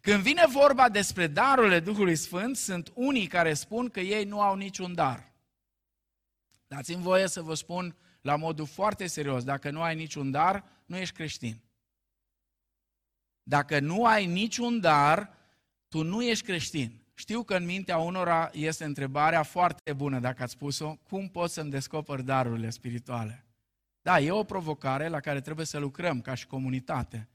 [0.00, 4.56] Când vine vorba despre darurile Duhului Sfânt, sunt unii care spun că ei nu au
[4.56, 5.32] niciun dar.
[6.66, 10.96] Dați-mi voie să vă spun la modul foarte serios, dacă nu ai niciun dar, nu
[10.96, 11.60] ești creștin.
[13.42, 15.36] Dacă nu ai niciun dar,
[15.88, 16.99] tu nu ești creștin.
[17.20, 21.70] Știu că în mintea unora este întrebarea foarte bună, dacă ați spus-o, cum pot să-mi
[21.70, 23.44] descoper darurile spirituale?
[24.02, 27.28] Da, e o provocare la care trebuie să lucrăm ca și comunitate.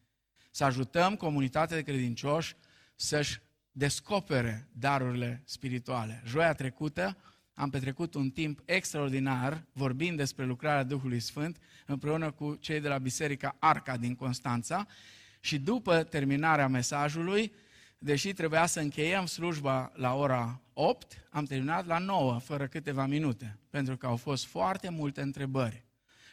[0.51, 2.55] Să ajutăm comunitatea de credincioși
[2.95, 3.39] să-și
[3.71, 6.21] descopere darurile spirituale.
[6.25, 7.17] Joia trecută
[7.53, 12.97] am petrecut un timp extraordinar vorbind despre lucrarea Duhului Sfânt împreună cu cei de la
[12.97, 14.87] Biserica Arca din Constanța
[15.39, 17.53] și după terminarea mesajului,
[18.05, 23.59] deși trebuia să încheiem slujba la ora 8, am terminat la 9, fără câteva minute,
[23.69, 25.85] pentru că au fost foarte multe întrebări.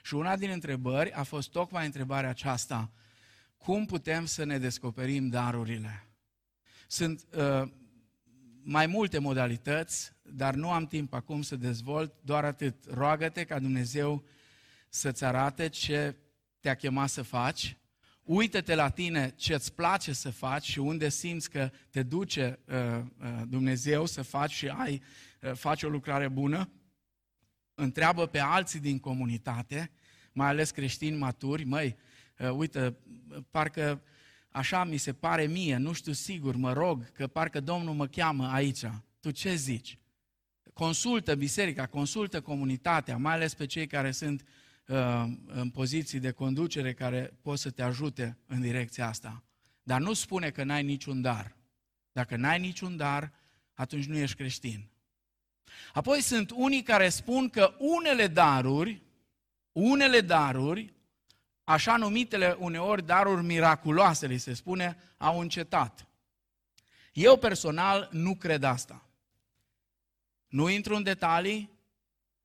[0.03, 2.91] Și una din întrebări a fost tocmai întrebarea aceasta,
[3.57, 6.07] cum putem să ne descoperim darurile?
[6.87, 7.71] Sunt uh,
[8.63, 12.85] mai multe modalități, dar nu am timp acum să dezvolt, doar atât.
[12.91, 14.25] Roagă-te ca Dumnezeu
[14.89, 16.17] să-ți arate ce
[16.61, 17.77] te-a chemat să faci,
[18.23, 22.75] uită-te la tine ce îți place să faci și unde simți că te duce uh,
[23.21, 25.03] uh, Dumnezeu să faci și ai,
[25.41, 26.71] uh, faci o lucrare bună,
[27.75, 29.91] întreabă pe alții din comunitate,
[30.33, 31.97] mai ales creștini maturi, măi,
[32.39, 32.97] uh, uite,
[33.51, 34.03] parcă
[34.51, 38.47] așa mi se pare mie, nu știu sigur, mă rog, că parcă Domnul mă cheamă
[38.47, 38.85] aici.
[39.21, 39.99] Tu ce zici?
[40.73, 44.47] Consultă biserica, consultă comunitatea, mai ales pe cei care sunt uh,
[45.47, 49.43] în poziții de conducere care pot să te ajute în direcția asta.
[49.83, 51.57] Dar nu spune că n-ai niciun dar.
[52.13, 53.33] Dacă n-ai niciun dar,
[53.75, 54.91] atunci nu ești creștin.
[55.93, 59.03] Apoi sunt unii care spun că unele daruri,
[59.73, 60.95] unele daruri
[61.65, 66.07] așa numitele uneori daruri miraculoase, li se spune, au încetat.
[67.13, 69.07] Eu personal nu cred asta.
[70.49, 71.71] Nu intru în detalii,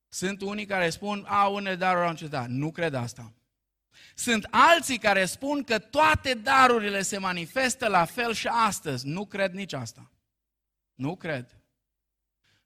[0.08, 2.48] sunt unii care spun, a, unele daruri au încetat.
[2.48, 3.34] Nu cred asta.
[4.16, 9.08] Sunt alții care spun că toate darurile se manifestă la fel și astăzi.
[9.08, 10.12] Nu cred nici asta.
[10.94, 11.62] Nu cred.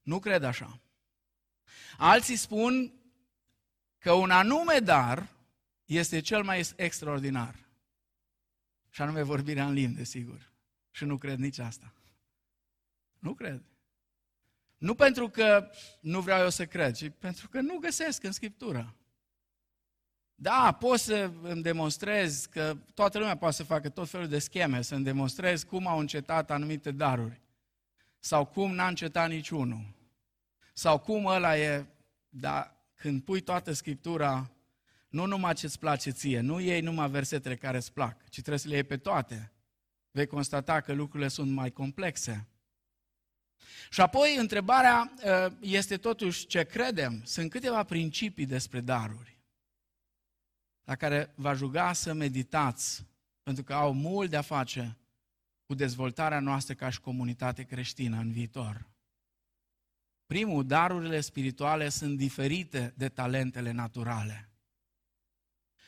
[0.01, 0.79] Nu cred așa.
[1.97, 2.93] Alții spun
[3.97, 5.27] că un anume dar
[5.85, 7.55] este cel mai extraordinar.
[8.89, 10.51] Și anume vorbirea în limbi, desigur.
[10.91, 11.93] Și nu cred nici asta.
[13.19, 13.70] Nu cred.
[14.81, 15.69] Nu pentru că
[15.99, 18.95] nu vreau eu să cred, ci pentru că nu găsesc în Scriptură.
[20.35, 24.81] Da, poți să îmi demonstrez că toată lumea poate să facă tot felul de scheme,
[24.81, 27.41] să îmi demonstrez cum au încetat anumite daruri.
[28.19, 29.85] Sau cum n-a încetat niciunul.
[30.73, 31.85] Sau cum ăla e,
[32.29, 34.51] dar când pui toată Scriptura
[35.09, 38.57] nu numai ce îți place ție, nu iei numai versetele care îți plac, ci trebuie
[38.57, 39.51] să le iei pe toate.
[40.11, 42.50] Vei constata că lucrurile sunt mai complexe.
[43.89, 47.21] Și apoi întrebarea uh, este totuși ce credem.
[47.25, 49.31] Sunt câteva principii despre daruri
[50.91, 53.05] la care va juga să meditați,
[53.43, 54.97] pentru că au mult de a face
[55.65, 58.89] cu dezvoltarea noastră ca și comunitate creștină în viitor.
[60.25, 64.49] Primul, darurile spirituale sunt diferite de talentele naturale.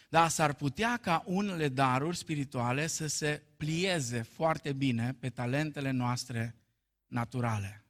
[0.09, 6.55] Dar s-ar putea ca unele daruri spirituale să se plieze foarte bine pe talentele noastre
[7.13, 7.85] naturale.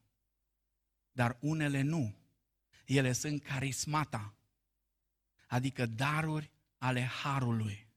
[1.12, 2.16] Dar unele nu.
[2.86, 4.36] Ele sunt carismata,
[5.48, 7.88] adică daruri ale harului.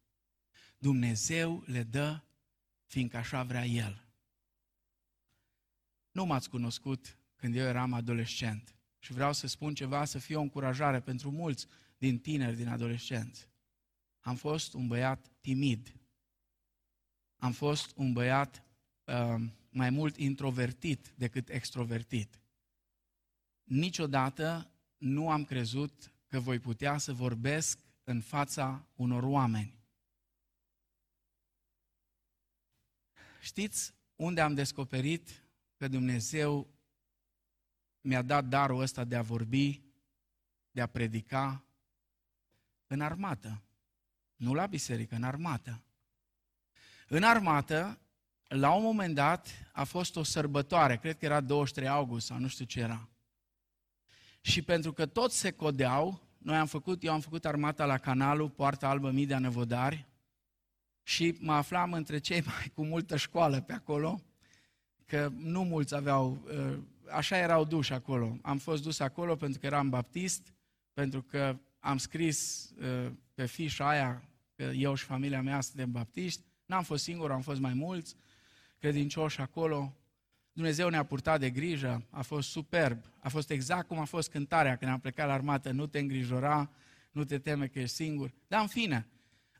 [0.78, 2.20] Dumnezeu le dă
[2.84, 4.04] fiindcă așa vrea El.
[6.10, 10.40] Nu m-ați cunoscut când eu eram adolescent și vreau să spun ceva să fie o
[10.40, 11.66] încurajare pentru mulți
[11.98, 13.48] din tineri, din adolescenți.
[14.20, 16.00] Am fost un băiat timid.
[17.36, 18.62] Am fost un băiat
[19.04, 19.44] uh,
[19.76, 22.40] mai mult introvertit decât extrovertit.
[23.64, 29.78] Niciodată nu am crezut că voi putea să vorbesc în fața unor oameni.
[33.40, 35.44] Știți unde am descoperit
[35.76, 36.68] că Dumnezeu
[38.00, 39.82] mi-a dat darul ăsta de a vorbi,
[40.70, 41.64] de a predica?
[42.86, 43.62] În armată.
[44.36, 45.84] Nu la biserică, în armată.
[47.08, 48.00] În armată,
[48.48, 52.48] la un moment dat, a fost o sărbătoare, cred că era 23 august sau nu
[52.48, 53.08] știu ce era.
[54.40, 58.50] Și pentru că toți se codeau, noi am făcut, eu am făcut armata la canalul,
[58.50, 60.06] poarta albă mii de Năvodari,
[61.02, 64.22] și mă aflam între cei mai cu multă școală pe acolo,
[65.04, 66.78] că nu mulți aveau, uh,
[67.10, 68.38] așa erau duși acolo.
[68.42, 70.54] Am fost dus acolo pentru că eram baptist,
[70.92, 76.42] pentru că am scris uh, pe fișa aia că eu și familia mea suntem baptiști.
[76.66, 78.16] N-am fost singur, am fost mai mulți
[78.86, 79.96] credincioși acolo.
[80.52, 84.76] Dumnezeu ne-a purtat de grijă, a fost superb, a fost exact cum a fost cântarea
[84.76, 86.70] când am plecat la armată, nu te îngrijora,
[87.10, 88.34] nu te teme că ești singur.
[88.48, 89.06] Dar în fine,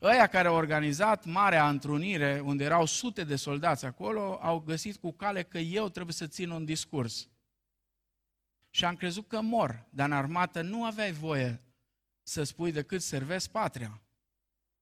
[0.02, 5.12] ăia care au organizat marea întrunire, unde erau sute de soldați acolo, au găsit cu
[5.12, 7.28] cale că eu trebuie să țin un discurs.
[8.70, 11.60] Și am crezut că mor, dar în armată nu aveai voie
[12.22, 14.00] să spui decât servesc patria.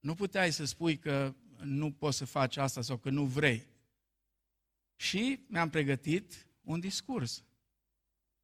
[0.01, 3.72] Nu puteai să spui că nu poți să faci asta sau că nu vrei.
[4.97, 7.45] Și mi-am pregătit un discurs.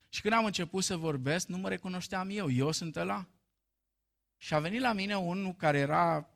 [0.08, 3.28] Și când am început să vorbesc, nu mă recunoșteam eu, eu sunt ăla.
[4.36, 6.28] Și a venit la mine unul care era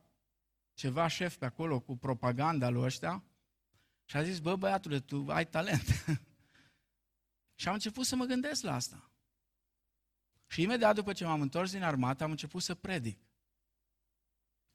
[0.73, 3.23] ceva șef pe acolo cu propaganda lui ăștia
[4.05, 6.05] și a zis, bă băiatule, tu ai talent.
[7.59, 9.09] și am început să mă gândesc la asta.
[10.47, 13.19] Și imediat după ce m-am întors din armată, am început să predic.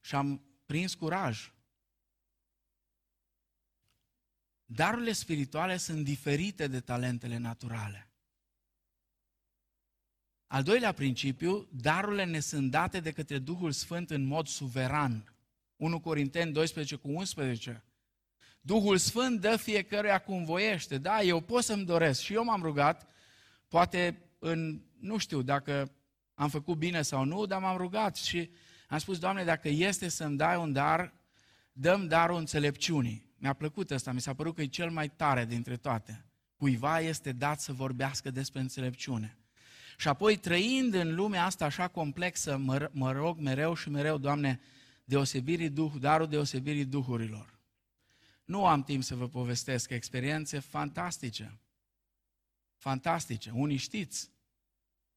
[0.00, 1.52] Și am prins curaj.
[4.72, 8.10] Darurile spirituale sunt diferite de talentele naturale.
[10.46, 15.34] Al doilea principiu, darurile ne sunt date de către Duhul Sfânt în mod suveran.
[15.76, 17.84] 1 Corinteni 12 cu 11.
[18.60, 20.98] Duhul Sfânt dă fiecăruia cum voiește.
[20.98, 22.20] Da, eu pot să-mi doresc.
[22.20, 23.08] Și eu m-am rugat,
[23.68, 25.92] poate în, nu știu dacă
[26.34, 28.50] am făcut bine sau nu, dar m-am rugat și
[28.88, 31.14] am spus, Doamne, dacă este să-mi dai un dar,
[31.72, 33.29] dăm darul înțelepciunii.
[33.40, 36.24] Mi-a plăcut ăsta, mi s-a părut că e cel mai tare dintre toate.
[36.56, 39.38] Cuiva este dat să vorbească despre înțelepciune.
[39.96, 44.60] Și apoi, trăind în lumea asta așa complexă, mă, mă rog mereu și mereu, Doamne,
[45.04, 47.58] deosebirii duh, darul deosebirii duhurilor.
[48.44, 51.58] Nu am timp să vă povestesc experiențe fantastice.
[52.76, 53.50] Fantastice.
[53.50, 54.30] Unii știți.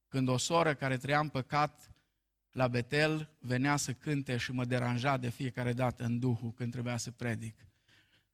[0.08, 1.94] Când o soră care trăia în păcat
[2.50, 6.96] la Betel venea să cânte și mă deranja de fiecare dată în Duhul când trebuia
[6.96, 7.66] să predic.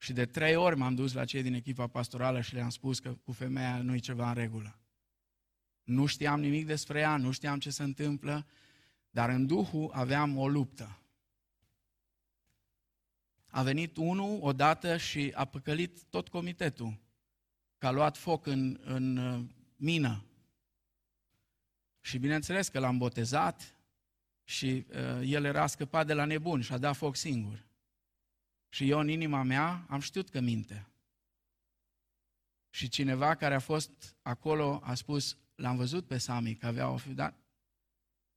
[0.01, 3.13] Și de trei ori m-am dus la cei din echipa pastorală și le-am spus că
[3.23, 4.79] cu femeia nu-i ceva în regulă.
[5.83, 8.47] Nu știam nimic despre ea, nu știam ce se întâmplă,
[9.09, 11.01] dar în Duhul aveam o luptă
[13.51, 16.99] a venit unul odată și a păcălit tot comitetul,
[17.77, 19.45] că a luat foc în, în uh,
[19.75, 20.25] mină.
[22.01, 23.75] Și bineînțeles că l-am botezat
[24.43, 27.69] și uh, el era scăpat de la nebun și a dat foc singur.
[28.73, 30.87] Și eu în inima mea am știut că minte.
[32.69, 36.97] Și cineva care a fost acolo a spus, l-am văzut pe Sami că avea o
[36.97, 37.35] fi, dar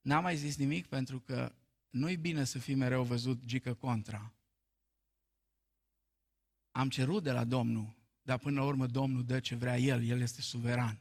[0.01, 1.55] n-am mai zis nimic pentru că
[1.91, 4.33] nu-i bine să fii mereu văzut gică contra.
[6.71, 10.21] Am cerut de la Domnul, dar până la urmă Domnul dă ce vrea El, El
[10.21, 10.99] este suveran.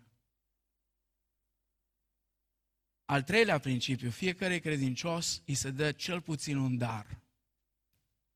[3.06, 7.23] Al treilea principiu, fiecare credincios îi se dă cel puțin un dar.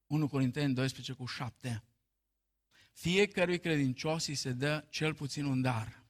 [0.08, 1.84] 1 Corinteni 12 cu 7.
[2.94, 6.06] Fiecărui credincios îi se dă cel puțin un dar.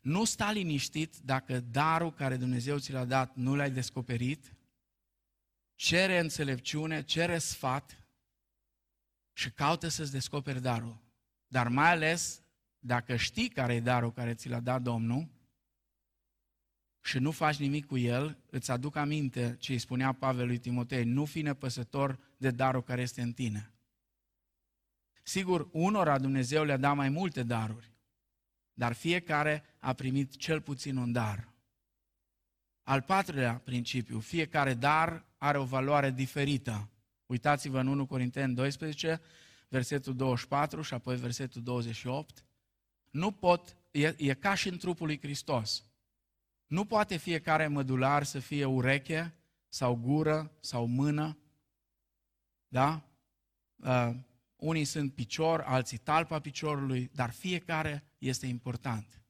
[0.00, 4.56] nu sta liniștit dacă darul care Dumnezeu ți l-a dat nu l-ai descoperit,
[5.74, 8.04] cere înțelepciune, cere sfat
[9.32, 11.02] și caută să-ți descoperi darul.
[11.46, 12.42] Dar mai ales,
[12.78, 15.28] dacă știi care e darul care ți l-a dat Domnul
[17.08, 21.04] și nu faci nimic cu el, îți aduc aminte ce îi spunea Pavel lui Timotei,
[21.04, 23.72] nu fi nepăsător de darul care este în tine.
[25.22, 27.92] Sigur, unora Dumnezeu le-a dat mai multe daruri,
[28.72, 31.52] dar fiecare a primit cel puțin un dar.
[32.82, 36.88] Al patrulea principiu, fiecare dar are o valoare diferită.
[37.26, 39.20] Uitați-vă în 1 Corinteni 12,
[39.68, 42.44] versetul 24 și apoi versetul 28.
[43.10, 45.87] Nu pot, e, e ca și în trupul lui Hristos.
[46.68, 49.34] Nu poate fiecare mădular să fie ureche
[49.68, 51.38] sau gură sau mână.
[52.68, 53.02] Da?
[53.76, 54.10] Uh,
[54.56, 59.22] unii sunt picior, alții talpa piciorului, dar fiecare este important.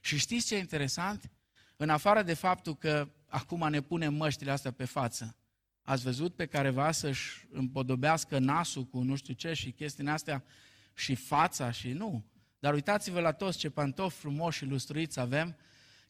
[0.00, 1.30] Și știți ce e interesant?
[1.76, 5.36] În afară de faptul că acum ne punem măștile astea pe față,
[5.82, 10.44] ați văzut pe careva să-și împodobească nasul cu nu știu ce și chestiile astea
[10.94, 12.24] și fața și nu.
[12.58, 15.56] Dar uitați-vă la toți ce pantofi frumoși și lustruiți avem,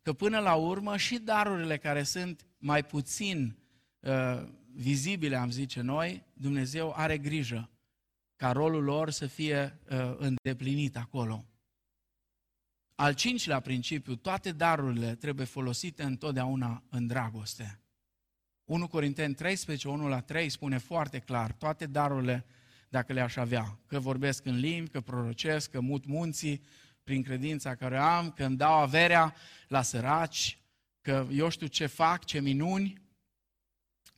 [0.03, 3.57] că până la urmă și darurile care sunt mai puțin
[4.01, 4.42] uh,
[4.72, 7.70] vizibile, am zice noi, Dumnezeu are grijă
[8.36, 11.44] ca rolul lor să fie uh, îndeplinit acolo.
[12.94, 17.80] Al cincilea principiu, toate darurile trebuie folosite întotdeauna în dragoste.
[18.64, 22.46] 1 Corinteni 13, 1 la 3 spune foarte clar, toate darurile,
[22.88, 26.62] dacă le-aș avea, că vorbesc în limbi, că prorocesc, că mut munții,
[27.05, 29.34] prin credința care am, că îmi dau averea
[29.68, 30.59] la săraci,
[31.01, 33.03] că eu știu ce fac, ce minuni,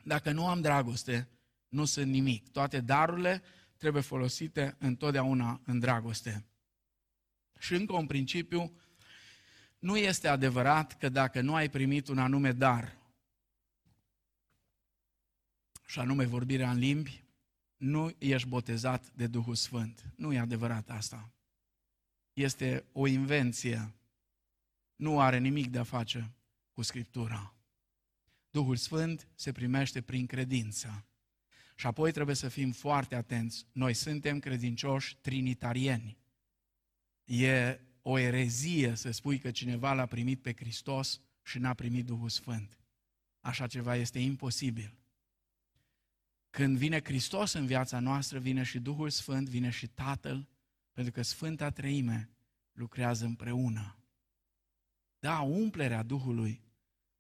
[0.05, 1.29] dacă nu am dragoste,
[1.69, 2.49] nu sunt nimic.
[2.49, 3.43] Toate darurile
[3.77, 6.45] trebuie folosite întotdeauna în dragoste.
[7.59, 8.81] Și încă un principiu,
[9.79, 12.97] nu este adevărat că dacă nu ai primit un anume dar,
[15.87, 17.25] și anume vorbirea în limbi,
[17.77, 20.05] nu ești botezat de Duhul Sfânt.
[20.17, 21.31] Nu e adevărat asta.
[22.33, 23.95] Este o invenție.
[24.97, 26.33] Nu are nimic de a face
[26.73, 27.55] cu Scriptura.
[28.51, 31.07] Duhul Sfânt se primește prin credință.
[31.75, 33.67] Și apoi trebuie să fim foarte atenți.
[33.73, 36.19] Noi suntem credincioși trinitarieni.
[37.25, 42.29] E o erezie să spui că cineva l-a primit pe Hristos și n-a primit Duhul
[42.29, 42.79] Sfânt.
[43.41, 44.95] Așa ceva este imposibil.
[46.51, 50.49] Când vine Hristos în viața noastră, vine și Duhul Sfânt, vine și Tatăl,
[50.93, 52.31] pentru că Sfânta Treime
[52.73, 53.97] lucrează împreună.
[55.19, 56.63] Da, umplerea Duhului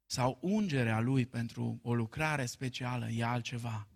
[0.07, 3.89] sau ungerea Lui pentru o lucrare specială e altceva.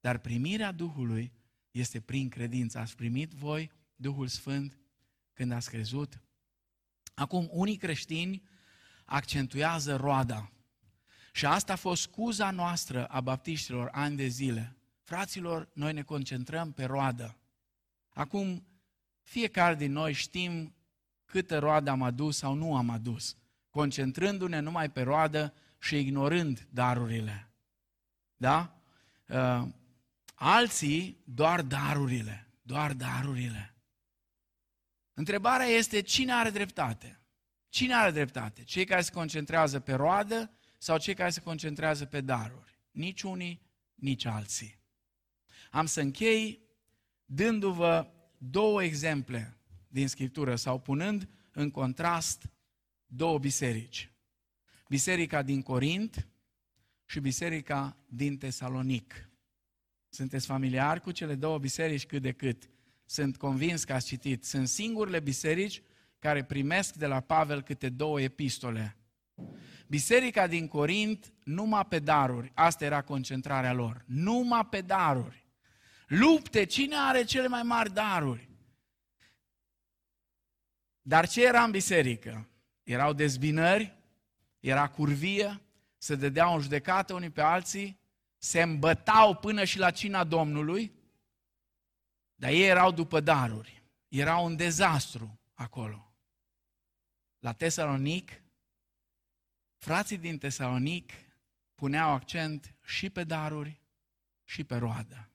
[0.00, 1.32] Dar primirea Duhului
[1.70, 2.78] este prin credință.
[2.78, 4.78] Ați primit voi Duhul Sfânt
[5.32, 6.20] când ați crezut?
[7.14, 8.42] Acum, unii creștini
[9.04, 10.52] accentuează roada.
[11.32, 14.76] Și asta a fost scuza noastră a baptiștilor ani de zile.
[15.02, 17.38] Fraților, noi ne concentrăm pe roadă.
[18.08, 18.66] Acum,
[19.30, 20.74] fiecare din noi știm
[21.24, 23.36] câtă roadă am adus sau nu am adus,
[23.70, 27.50] concentrându-ne numai pe roadă și ignorând darurile.
[28.36, 28.80] Da?
[29.26, 29.68] Uh,
[30.34, 33.74] alții doar darurile, doar darurile.
[35.14, 37.20] Întrebarea este cine are dreptate?
[37.68, 38.64] Cine are dreptate?
[38.64, 42.78] Cei care se concentrează pe roadă sau cei care se concentrează pe daruri?
[42.90, 43.62] Nici unii,
[43.94, 44.78] nici alții.
[45.70, 46.60] Am să închei
[47.24, 49.56] dându-vă două exemple
[49.88, 52.50] din Scriptură sau punând în contrast
[53.06, 54.10] două biserici.
[54.88, 56.28] Biserica din Corint
[57.04, 59.28] și biserica din Tesalonic.
[60.08, 62.70] Sunteți familiari cu cele două biserici cât de cât?
[63.04, 64.44] Sunt convins că ați citit.
[64.44, 65.82] Sunt singurele biserici
[66.18, 68.96] care primesc de la Pavel câte două epistole.
[69.86, 75.39] Biserica din Corint numai pe daruri, asta era concentrarea lor, numai pe daruri.
[76.10, 78.48] Lupte, cine are cele mai mari daruri?
[81.02, 82.48] Dar ce era în biserică?
[82.82, 83.96] Erau dezbinări,
[84.60, 85.60] era curvie,
[85.98, 88.00] se dădeau în judecată unii pe alții,
[88.38, 90.92] se îmbătau până și la cina Domnului,
[92.34, 93.82] dar ei erau după daruri.
[94.08, 96.14] Era un dezastru acolo.
[97.38, 98.42] La Tesalonic,
[99.76, 101.12] frații din Tesalonic
[101.74, 103.80] puneau accent și pe daruri
[104.44, 105.29] și pe roadă.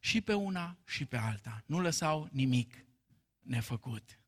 [0.00, 1.62] Și pe una și pe alta.
[1.66, 2.84] Nu lăsau nimic
[3.38, 4.18] nefăcut.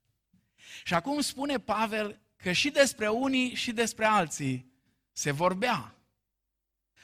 [0.84, 4.72] Și acum spune Pavel că și despre unii și despre alții
[5.12, 5.94] se vorbea.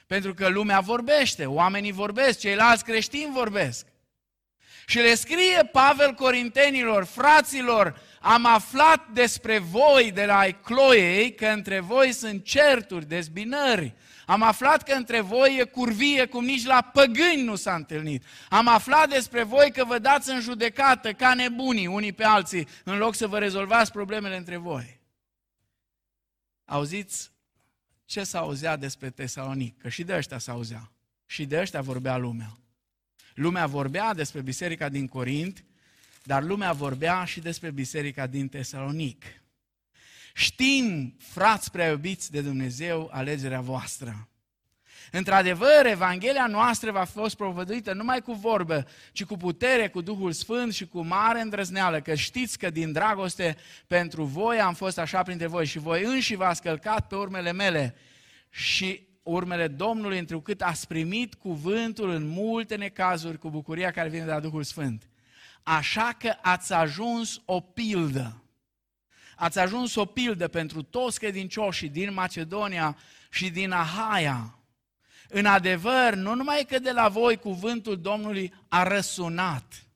[0.06, 3.86] Pentru că lumea vorbește, oamenii vorbesc, ceilalți creștini vorbesc.
[4.86, 11.80] Și le scrie Pavel Corintenilor, fraților, am aflat despre voi de la Ecloiei că între
[11.80, 13.94] voi sunt certuri, dezbinări.
[14.28, 18.24] Am aflat că între voi e curvie cum nici la păgâni nu s-a întâlnit.
[18.48, 22.98] Am aflat despre voi că vă dați în judecată ca nebunii unii pe alții, în
[22.98, 25.00] loc să vă rezolvați problemele între voi.
[26.64, 27.30] Auziți
[28.04, 29.78] ce s-a auzea despre Tesalonic?
[29.78, 30.90] Că și de ăștia s-a auzea.
[31.26, 32.58] Și de ăștia vorbea lumea.
[33.34, 35.64] Lumea vorbea despre biserica din Corint,
[36.22, 39.24] dar lumea vorbea și despre biserica din Tesalonic.
[40.38, 44.28] Știm, frați prea iubiți de Dumnezeu, alegerea voastră.
[45.10, 50.32] Într-adevăr, Evanghelia noastră va fi fost provăduită numai cu vorbă, ci cu putere, cu Duhul
[50.32, 55.22] Sfânt și cu mare îndrăzneală, că știți că din dragoste pentru voi am fost așa
[55.22, 57.94] printre voi și voi înși v-ați călcat pe urmele mele
[58.50, 64.30] și urmele Domnului, întrucât ați primit cuvântul în multe necazuri cu bucuria care vine de
[64.30, 65.08] la Duhul Sfânt.
[65.62, 68.42] Așa că ați ajuns o pildă.
[69.40, 72.96] Ați ajuns o pildă pentru toți credincioșii din Macedonia
[73.30, 74.58] și din Ahaia.
[75.28, 79.86] În adevăr, nu numai că de la voi cuvântul Domnului a răsunat.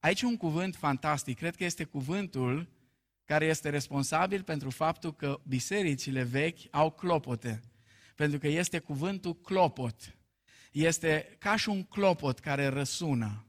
[0.00, 2.68] Aici un cuvânt fantastic, cred că este cuvântul
[3.24, 7.60] care este responsabil pentru faptul că bisericile vechi au clopote.
[8.16, 10.16] Pentru că este cuvântul clopot.
[10.72, 13.44] Este ca și un clopot care răsună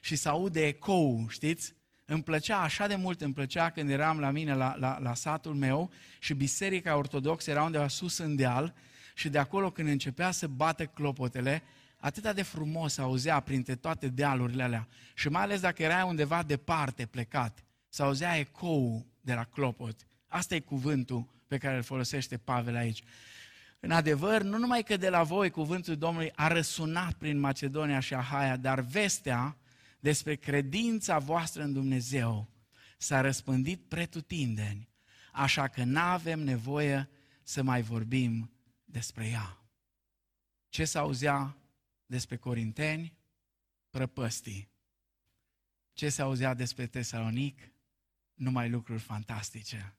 [0.00, 1.74] și se aude ecou, știți?
[2.12, 5.54] Îmi plăcea așa de mult, îmi plăcea când eram la mine, la, la, la satul
[5.54, 8.74] meu și biserica ortodoxă era undeva sus în deal
[9.14, 11.62] și de acolo când începea să bată clopotele,
[11.96, 17.06] atât de frumos auzea printre toate dealurile alea și mai ales dacă era undeva departe
[17.06, 20.06] plecat, să auzea ecou de la clopot.
[20.28, 23.02] Asta e cuvântul pe care îl folosește Pavel aici.
[23.80, 28.14] În adevăr, nu numai că de la voi cuvântul Domnului a răsunat prin Macedonia și
[28.14, 29.56] Ahaia, dar vestea
[30.02, 32.50] despre credința voastră în Dumnezeu
[32.98, 34.88] s-a răspândit pretutindeni,
[35.32, 37.10] așa că nu avem nevoie
[37.42, 38.52] să mai vorbim
[38.84, 39.62] despre ea.
[40.68, 41.56] Ce s auzea
[42.06, 43.16] despre corinteni?
[43.90, 44.70] Prăpăstii.
[45.92, 47.72] Ce se auzea despre Tesalonic?
[48.34, 49.96] Numai lucruri fantastice.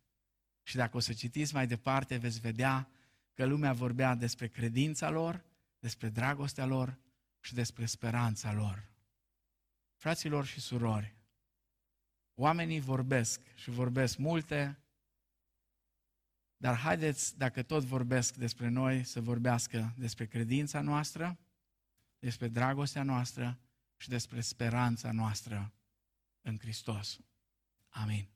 [0.63, 2.89] Și dacă o să citiți mai departe, veți vedea
[3.33, 5.45] că lumea vorbea despre credința lor,
[5.79, 6.97] despre dragostea lor
[7.39, 8.92] și despre speranța lor.
[10.03, 11.15] Fraților și surori,
[12.35, 14.83] oamenii vorbesc și vorbesc multe,
[16.57, 21.37] dar haideți, dacă tot vorbesc despre noi, să vorbească despre credința noastră,
[22.19, 23.59] despre dragostea noastră
[23.97, 25.73] și despre speranța noastră
[26.41, 27.19] în Hristos.
[27.89, 28.32] Amin.